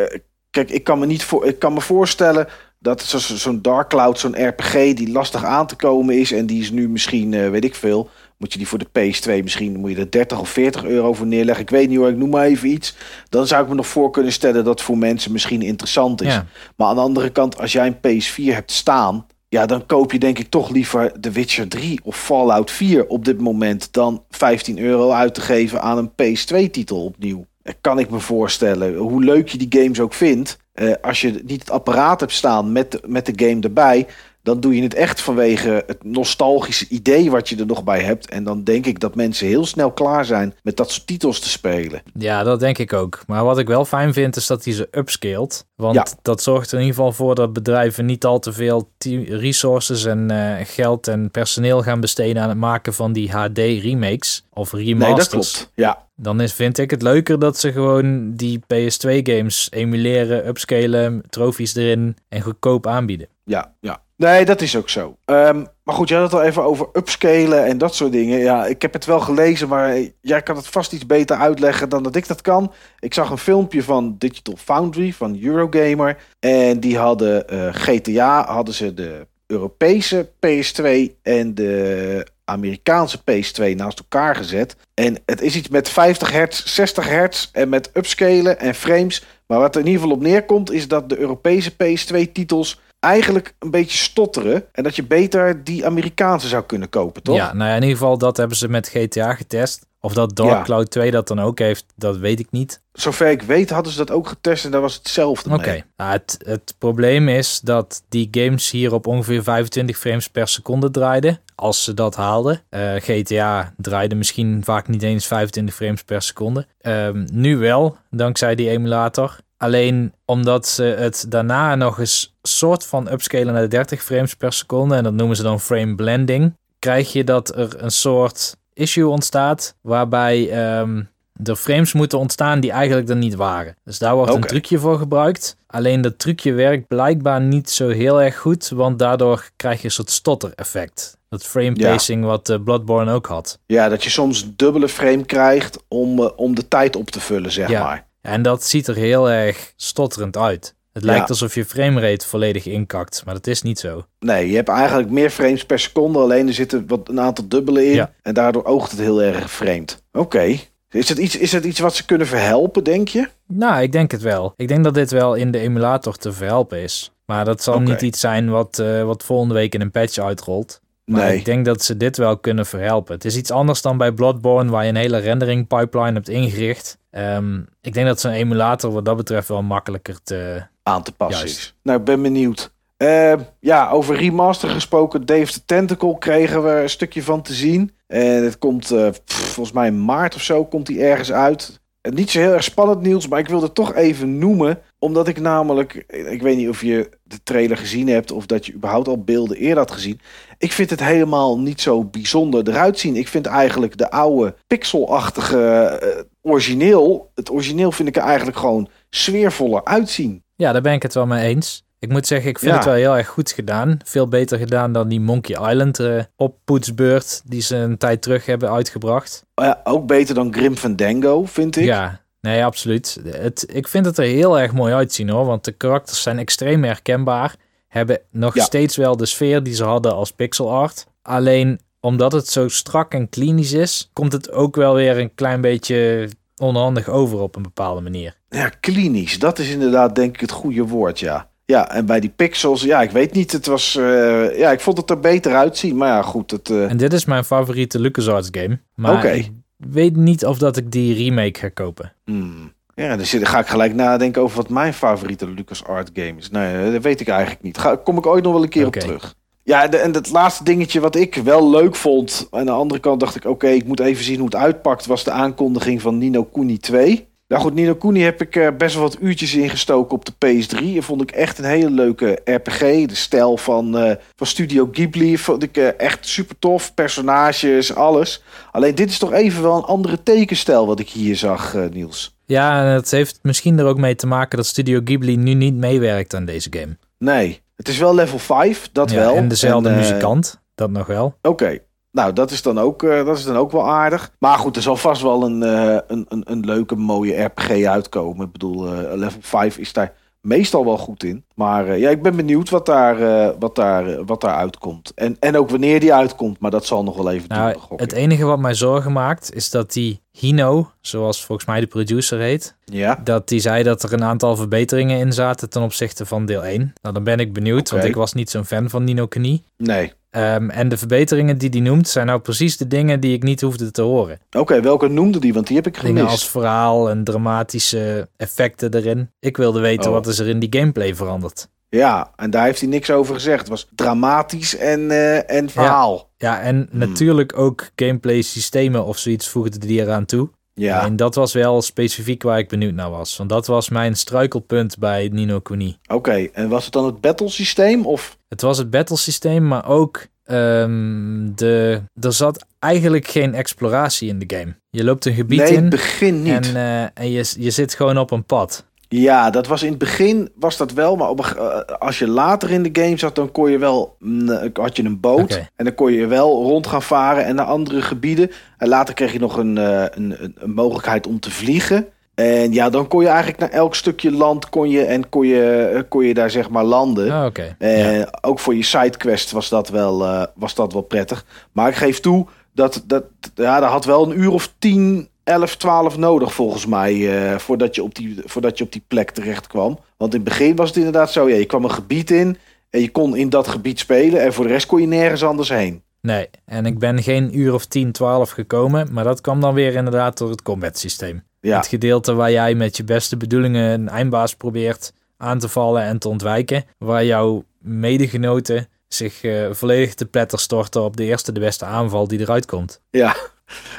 [0.49, 2.47] kijk, ik kan me, niet voor, ik kan me voorstellen
[2.79, 6.31] dat zo- zo- zo'n Dark Cloud, zo'n RPG die lastig aan te komen is...
[6.31, 8.09] en die is nu misschien, eh, weet ik veel...
[8.37, 11.25] Moet je die voor de PS2 misschien moet je er 30 of 40 euro voor
[11.25, 11.63] neerleggen.
[11.63, 12.95] Ik weet niet hoor, ik noem maar even iets.
[13.29, 16.33] Dan zou ik me nog voor kunnen stellen dat voor mensen misschien interessant is.
[16.33, 16.45] Ja.
[16.75, 20.19] Maar aan de andere kant, als jij een PS4 hebt staan, ja, dan koop je
[20.19, 24.79] denk ik toch liever The Witcher 3 of Fallout 4 op dit moment dan 15
[24.79, 27.45] euro uit te geven aan een PS2-titel opnieuw.
[27.63, 28.95] Eh, Kan ik me voorstellen.
[28.95, 32.71] Hoe leuk je die games ook vindt, eh, als je niet het apparaat hebt staan
[32.71, 34.07] met met de game erbij,
[34.43, 38.29] dan doe je het echt vanwege het nostalgische idee wat je er nog bij hebt.
[38.29, 41.49] En dan denk ik dat mensen heel snel klaar zijn met dat soort titels te
[41.49, 42.01] spelen.
[42.19, 43.23] Ja, dat denk ik ook.
[43.27, 45.65] Maar wat ik wel fijn vind, is dat hij ze upscaled.
[45.75, 46.05] Want Ja.
[46.21, 48.89] dat zorgt er in ieder geval voor dat bedrijven niet al te veel
[49.27, 54.45] resources en eh, geld en personeel gaan besteden aan het maken van die HD remakes
[54.53, 55.07] of remasters.
[55.07, 55.71] Nee, dat klopt.
[55.75, 61.23] Ja, Dan is, vind ik het leuker dat ze gewoon die PS2 games emuleren, upscalen,
[61.29, 63.27] trofies erin en goedkoop aanbieden.
[63.45, 64.01] ja, ja.
[64.15, 65.17] Nee, dat is ook zo.
[65.25, 68.39] Ehm, maar goed, je had het al even over upscalen en dat soort dingen.
[68.39, 72.03] Ja, ik heb het wel gelezen, maar jij kan het vast iets beter uitleggen dan
[72.03, 72.73] dat ik dat kan.
[72.99, 76.17] Ik zag een filmpje van Digital Foundry, van Eurogamer.
[76.39, 83.99] En die hadden eh, GTA, hadden ze de Europese PS2 en de Amerikaanse PS2 naast
[83.99, 84.75] elkaar gezet.
[84.93, 89.25] En het is iets met 50 hertz, 60 hertz en met upscalen en frames.
[89.47, 93.71] Maar wat er in ieder geval op neerkomt is dat de Europese PS2-titels eigenlijk een
[93.71, 94.63] beetje stotteren.
[94.71, 97.35] En dat je beter die Amerikaanse zou kunnen kopen, toch?
[97.35, 99.85] Ja, nou ja, in ieder geval dat hebben ze met GTA getest.
[99.99, 100.61] Of dat Dark Ja.
[100.61, 102.81] Cloud 2 dat dan ook heeft, dat weet ik niet.
[102.93, 105.69] Zover ik weet hadden ze dat ook getest en daar was hetzelfde Oké.
[105.69, 105.83] mee.
[105.97, 110.91] Nou, het, het probleem is dat die games hier op ongeveer 25 frames per seconde
[110.91, 111.39] draaiden.
[111.55, 112.61] Als ze dat haalden.
[112.69, 116.65] Eh, GTA draaide misschien vaak niet eens 25 frames per seconde.
[116.81, 119.37] Ehm, nu wel, dankzij die emulator.
[119.63, 124.95] Alleen omdat ze het daarna nog eens soort van upscalen naar 30 frames per seconde.
[124.95, 126.53] En dat noemen ze dan frame blending.
[126.79, 129.75] Krijg je dat er een soort issue ontstaat.
[129.81, 131.01] Waarbij ehm,
[131.43, 133.75] er frames moeten ontstaan die eigenlijk er niet waren.
[133.83, 135.57] Dus daar wordt een trucje voor gebruikt.
[135.67, 138.69] Alleen dat trucje werkt blijkbaar niet zo heel erg goed.
[138.69, 141.17] Want daardoor krijg je een soort stotter-effect.
[141.29, 141.91] Dat frame Ja.
[141.91, 143.59] pacing wat eh, Bloodborne ook had.
[143.65, 147.51] Ja, dat je soms dubbele frame krijgt om, eh, om de tijd op te vullen,
[147.51, 147.83] zeg Ja.
[147.83, 148.05] maar.
[148.23, 150.75] En dat ziet er heel erg stotterend uit.
[150.93, 151.27] Het lijkt Ja.
[151.27, 154.05] alsof je framerate volledig inkakt, maar dat is niet zo.
[154.19, 157.85] Nee, je hebt eigenlijk meer frames per seconde, alleen er zitten wat, een aantal dubbelen
[157.85, 157.93] in.
[157.93, 158.13] Ja.
[158.21, 160.03] En daardoor oogt het heel erg vreemd.
[160.11, 160.57] Oké.
[160.89, 163.27] Is, het iets, is het iets wat ze kunnen verhelpen, denk je?
[163.47, 164.53] Nou, ik denk het wel.
[164.55, 167.11] Ik denk dat dit wel in de emulator te verhelpen is.
[167.25, 170.81] Maar dat zal niet iets zijn wat, eh, wat volgende week in een patch uitrolt.
[171.05, 171.37] Maar Nee.
[171.37, 173.13] ik denk dat ze dit wel kunnen verhelpen.
[173.15, 176.97] Het is iets anders dan bij Bloodborne, waar je een hele rendering pipeline hebt ingericht.
[177.13, 180.63] Ehm, ik denk dat zo'n emulator wat dat betreft wel makkelijker te...
[180.83, 181.57] aan te passen Juist.
[181.57, 181.75] is.
[181.83, 182.71] Nou, ik ben benieuwd.
[182.97, 185.25] Eh, ja, over remaster gesproken.
[185.25, 187.91] Dave the Tentacle kregen we een stukje van te zien.
[188.07, 191.81] En het komt eh, pff, volgens mij in maart of zo komt hij ergens uit.
[192.09, 194.79] Niet zo heel erg spannend nieuws, maar ik wilde het toch even noemen.
[194.99, 198.73] Omdat ik namelijk, ik weet niet of je de trailer gezien hebt of dat je
[198.73, 200.19] überhaupt al beelden eerder had gezien.
[200.57, 203.15] Ik vind het helemaal niet zo bijzonder eruit zien.
[203.15, 208.89] Ik vind eigenlijk de oude pixelachtige, eh, origineel, het origineel vind ik er eigenlijk gewoon
[209.09, 210.43] sfeervoller uitzien.
[210.55, 211.83] Ja, daar ben ik het wel mee eens.
[211.99, 212.77] Ik moet zeggen, ik vind Ja.
[212.77, 213.97] het wel heel erg goed gedaan.
[214.05, 218.71] Veel beter gedaan dan die Monkey Island eh oppoetsbeurt die ze een tijd terug hebben
[218.71, 219.45] uitgebracht.
[219.55, 221.83] Oh Ja, ook beter dan Grim Fandango, vind ik.
[221.83, 223.19] Ja, nee, absoluut.
[223.27, 226.83] Het, ik vind het er heel erg mooi uitzien hoor, want de karakters zijn extreem
[226.83, 227.55] herkenbaar.
[227.87, 228.63] Hebben nog Ja.
[228.63, 231.05] steeds wel de sfeer die ze hadden als pixel art.
[231.21, 235.61] Alleen omdat het zo strak en klinisch is, komt het ook wel weer een klein
[235.61, 238.37] beetje onhandig over op een bepaalde manier.
[238.49, 239.39] Ja, klinisch.
[239.39, 241.49] Dat is inderdaad denk ik het goede woord, ja.
[241.65, 243.51] Ja, en bij die pixels, ja, ik weet niet.
[243.51, 245.97] Het was, eh, ja, ik vond het er beter uitzien.
[245.97, 246.51] Maar ja, goed.
[246.51, 248.79] Het, eh, En dit is mijn favoriete LucasArts game.
[248.95, 249.29] Maar Oké.
[249.29, 252.13] ik weet niet of dat ik die remake ga kopen.
[252.25, 252.73] hmm.
[252.95, 256.49] Ja, dan ga ik gelijk nadenken over wat mijn favoriete LucasArts game is.
[256.49, 257.77] Nee, dat weet ik eigenlijk niet.
[257.77, 259.35] Ga, kom ik ooit nog wel een keer op terug.
[259.63, 262.47] Ja, de, en het laatste dingetje wat ik wel leuk vond.
[262.51, 265.05] Aan de andere kant dacht ik, oké, ik moet even zien hoe het uitpakt.
[265.05, 267.31] Was de aankondiging van Nino Kuni 2.
[267.47, 270.77] Nou goed, Nino Kuni heb ik eh, best wel wat uurtjes ingestoken op de PS3.
[270.77, 272.79] En vond ik echt een hele leuke RPG.
[273.05, 276.93] De stijl van, eh, van Studio Ghibli vond ik eh, echt super tof.
[276.93, 278.43] Personages, alles.
[278.71, 282.37] Alleen dit is toch even wel een andere tekenstijl wat ik hier zag, Niels.
[282.45, 285.75] Ja, en het heeft misschien er ook mee te maken dat Studio Ghibli nu niet
[285.75, 286.97] meewerkt aan deze game.
[287.17, 289.35] Nee, het is wel level 5, dat Ja, wel.
[289.35, 291.35] En dezelfde En, eh, muzikant, dat nog wel.
[291.41, 291.77] Oké.
[292.11, 294.31] Nou, dat is, dan ook, eh, dat is dan ook wel aardig.
[294.39, 298.45] Maar goed, er zal vast wel een, eh, een, een, een leuke, mooie RPG uitkomen.
[298.45, 300.13] Ik bedoel, level 5 is daar
[300.43, 301.45] meestal wel goed in.
[301.55, 305.11] Maar eh, ja, ik ben benieuwd wat daar, eh, wat daar, eh, wat daar uitkomt.
[305.15, 308.45] En, en ook wanneer die uitkomt, maar dat zal nog wel even Nou, het enige
[308.45, 313.19] wat mij zorgen maakt, is dat die Hino, zoals volgens mij de producer heet, Ja,
[313.23, 316.93] dat die zei dat er een aantal verbeteringen in zaten ten opzichte van deel 1.
[317.01, 319.63] Nou, dan ben ik benieuwd, want ik was niet zo'n fan van Nino Kuni.
[319.77, 320.13] nee.
[320.33, 323.61] Ehm, en de verbeteringen die die noemt, zijn nou precies de dingen die ik niet
[323.61, 324.39] hoefde te horen.
[324.57, 325.53] Oké, welke noemde die?
[325.53, 326.15] Want die heb ik gemist.
[326.15, 329.29] Dingen als verhaal en dramatische effecten erin.
[329.39, 330.15] Ik wilde weten Oh.
[330.15, 331.67] wat is er in die gameplay veranderd.
[331.89, 333.59] Ja, en daar heeft hij niks over gezegd.
[333.59, 336.29] Het was dramatisch en, eh, en verhaal.
[336.37, 336.99] Ja, en Hmm.
[336.99, 340.49] natuurlijk ook gameplay systemen of zoiets voegde die eraan toe.
[340.73, 343.37] Ja, En dat was wel specifiek waar ik benieuwd naar was.
[343.37, 345.97] Want dat was mijn struikelpunt bij Nino Kuni.
[346.07, 346.47] oké.
[346.53, 348.05] En was het dan het battlesysteem?
[348.05, 354.39] Of Het was het battlesysteem, maar ook ehm, de, er zat eigenlijk geen exploratie in
[354.39, 354.75] de game.
[354.89, 356.53] Je loopt een gebied nee, in het begin niet.
[356.53, 358.85] en, eh, en je, je zit gewoon op een pad.
[359.15, 362.71] Ja, dat was in het begin was dat wel, maar op eh, als je later
[362.71, 365.95] in de game zat, dan kon je wel, mm, had je een boot en dan
[365.95, 368.51] kon je wel rond gaan varen en naar andere gebieden.
[368.77, 372.07] En later kreeg je nog een, eh, een, een, een mogelijkheid om te vliegen.
[372.35, 375.91] En ja, dan kon je eigenlijk naar elk stukje land kon je en kon je,
[375.93, 377.31] eh, kon je daar zeg maar landen.
[377.31, 377.45] Ah,
[377.79, 378.27] Ja.
[378.41, 381.45] Ook voor je sidequest was dat wel, was dat wel prettig.
[381.71, 383.23] Maar ik geef toe, dat, dat,
[383.55, 387.13] ja, dat had wel een uur of 10, 11, 12 nodig volgens mij.
[387.51, 389.99] eh, voordat, je op die, voordat je op die plek terecht kwam.
[390.17, 391.49] Want in het begin was het inderdaad zo.
[391.49, 392.57] Ja, je kwam een gebied in
[392.89, 394.41] en je kon in dat gebied spelen.
[394.41, 396.01] En voor de rest kon je nergens anders heen.
[396.21, 399.07] Nee, en ik ben geen uur of 10, 12 gekomen.
[399.13, 401.43] Maar dat kwam dan weer inderdaad door het combat systeem.
[401.59, 406.03] Ja, Het gedeelte waar jij met je beste bedoelingen een eindbaas probeert aan te vallen
[406.03, 406.83] en te ontwijken.
[406.97, 412.27] Waar jouw medegenoten zich eh, volledig te pletter storten op de eerste de beste aanval
[412.27, 413.01] die eruit komt.
[413.09, 413.35] ja.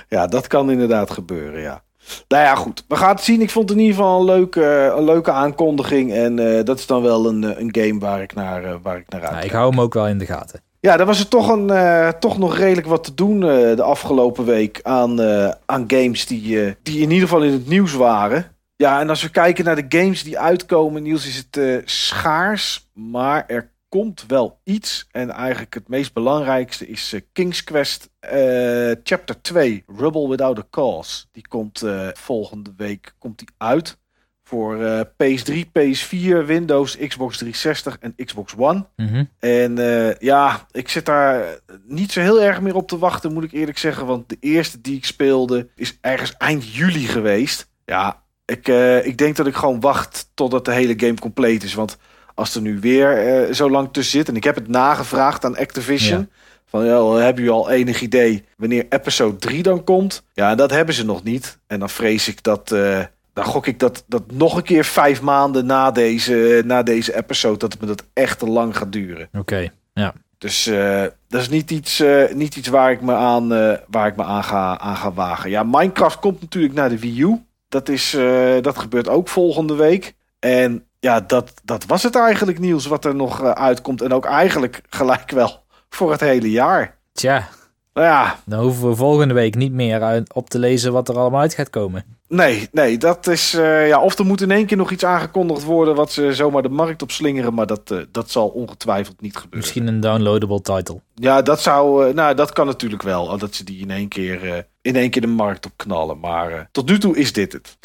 [0.09, 1.83] Ja, dat kan inderdaad gebeuren, ja.
[2.29, 2.85] Nou ja, goed.
[2.88, 3.40] We gaan het zien.
[3.40, 6.12] Ik vond het in ieder geval een leuke, een leuke aankondiging.
[6.12, 8.96] En eh, dat is dan wel een, eh, een game waar ik naar, eh, waar
[8.96, 10.61] ik naar uit Nou, ik hou hem ook wel in de gaten.
[10.81, 14.81] Ja, er was er toch, een, toch nog redelijk wat te doen de afgelopen week
[14.83, 15.20] aan,
[15.66, 18.46] aan games die, die in ieder geval in het nieuws waren.
[18.77, 22.90] Ja, en als we kijken naar de games die uitkomen, Niels, is het schaars.
[22.92, 23.70] Maar er
[24.01, 25.07] komt wel iets.
[25.11, 30.67] En eigenlijk het meest belangrijkste is eh, King's Quest eh, Chapter 2, Rebel Without a
[30.71, 31.25] Cause.
[31.33, 33.99] Die komt eh, volgende week komt die uit.
[34.43, 38.87] Voor eh, PS3, PS4, Windows, Xbox 360 en Xbox One.
[38.97, 39.25] Mhm.
[39.39, 39.77] En
[40.19, 43.79] ja, ik zit daar niet zo heel erg meer op te wachten, moet ik eerlijk
[43.79, 44.07] zeggen.
[44.07, 47.69] Want de eerste die ik speelde is ergens eind juli geweest.
[47.85, 48.69] Ja, ik,
[49.05, 51.75] ik denk dat ik gewoon wacht totdat de hele game compleet is.
[51.75, 51.99] Want
[52.35, 54.29] als er nu weer eh, zo lang tussen zit...
[54.29, 56.18] en ik heb het nagevraagd aan Activision...
[56.18, 56.27] Ja.
[56.66, 60.23] van ja, hebben jullie al enig idee wanneer episode 3 dan komt?
[60.33, 61.59] Ja, dat hebben ze nog niet.
[61.67, 62.73] En dan vrees ik dat...
[62.73, 63.00] eh,
[63.33, 67.59] dan gok ik dat, dat nog een keer vijf maanden na deze, na deze episode...
[67.59, 69.29] dat het me dat echt te lang gaat duren.
[69.33, 70.15] Oké, ja.
[70.38, 72.02] Dus eh, dat is niet iets,
[72.35, 73.48] niet iets waar ik me aan,
[73.88, 75.50] waar ik me aan, ga, aan ga wagen.
[75.50, 77.42] Ja, Minecraft komt natuurlijk naar de Wii U.
[77.69, 78.17] Dat, is,
[78.61, 80.15] dat gebeurt ook volgende week.
[80.38, 84.02] En ja, dat, dat was het eigenlijk, Niels, wat er nog eh, uitkomt.
[84.02, 86.98] En ook eigenlijk gelijk wel voor het hele jaar.
[87.13, 87.48] Tja,
[87.94, 91.40] Nou ja, dan hoeven we volgende week niet meer op te lezen wat er allemaal
[91.40, 92.05] uit gaat komen.
[92.29, 93.55] Nee, nee, dat is.
[93.55, 95.94] eh, ja, of er moet in één keer nog iets aangekondigd worden.
[95.94, 97.55] wat ze zomaar de markt op slingeren.
[97.55, 99.59] Maar dat, eh, dat zal ongetwijfeld niet gebeuren.
[99.59, 101.00] Misschien een downloadable title.
[101.15, 102.15] Ja, dat zou.
[102.15, 103.38] nou, dat kan natuurlijk wel.
[103.38, 104.67] Dat ze die in één keer.
[104.85, 106.19] In één keer de markt op knallen.
[106.21, 107.77] Maar eh, tot nu toe is dit het.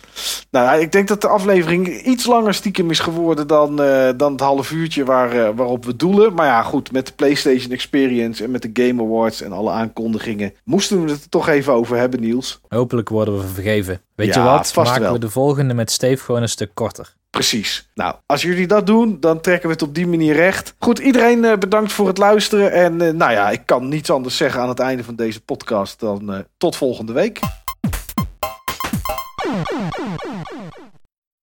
[0.52, 4.42] Nou, ik denk dat de aflevering iets langer stiekem is geworden dan, eh, dan het
[4.42, 6.34] half uurtje waar, eh, waarop we doelen.
[6.34, 10.54] Maar ja, goed, met de PlayStation Experience en met de Game Awards en alle aankondigingen.
[10.64, 12.60] moesten we het er toch even over hebben, Niels.
[12.70, 14.02] Hopelijk worden we vergeven.
[14.16, 14.72] Weet Ja, je wat?
[14.72, 15.14] vast Maken wel.
[15.14, 17.16] we de volgende met Steve gewoon een stuk korter.
[17.30, 17.90] Precies.
[17.94, 20.74] Nou, als jullie dat doen, dan trekken we het op die manier recht.
[20.80, 22.72] Goed, iedereen eh, bedankt voor het luisteren.
[22.72, 26.00] En eh, nou ja, ik kan niets anders zeggen aan het einde van deze podcast
[26.00, 27.40] dan eh, tot volgende week.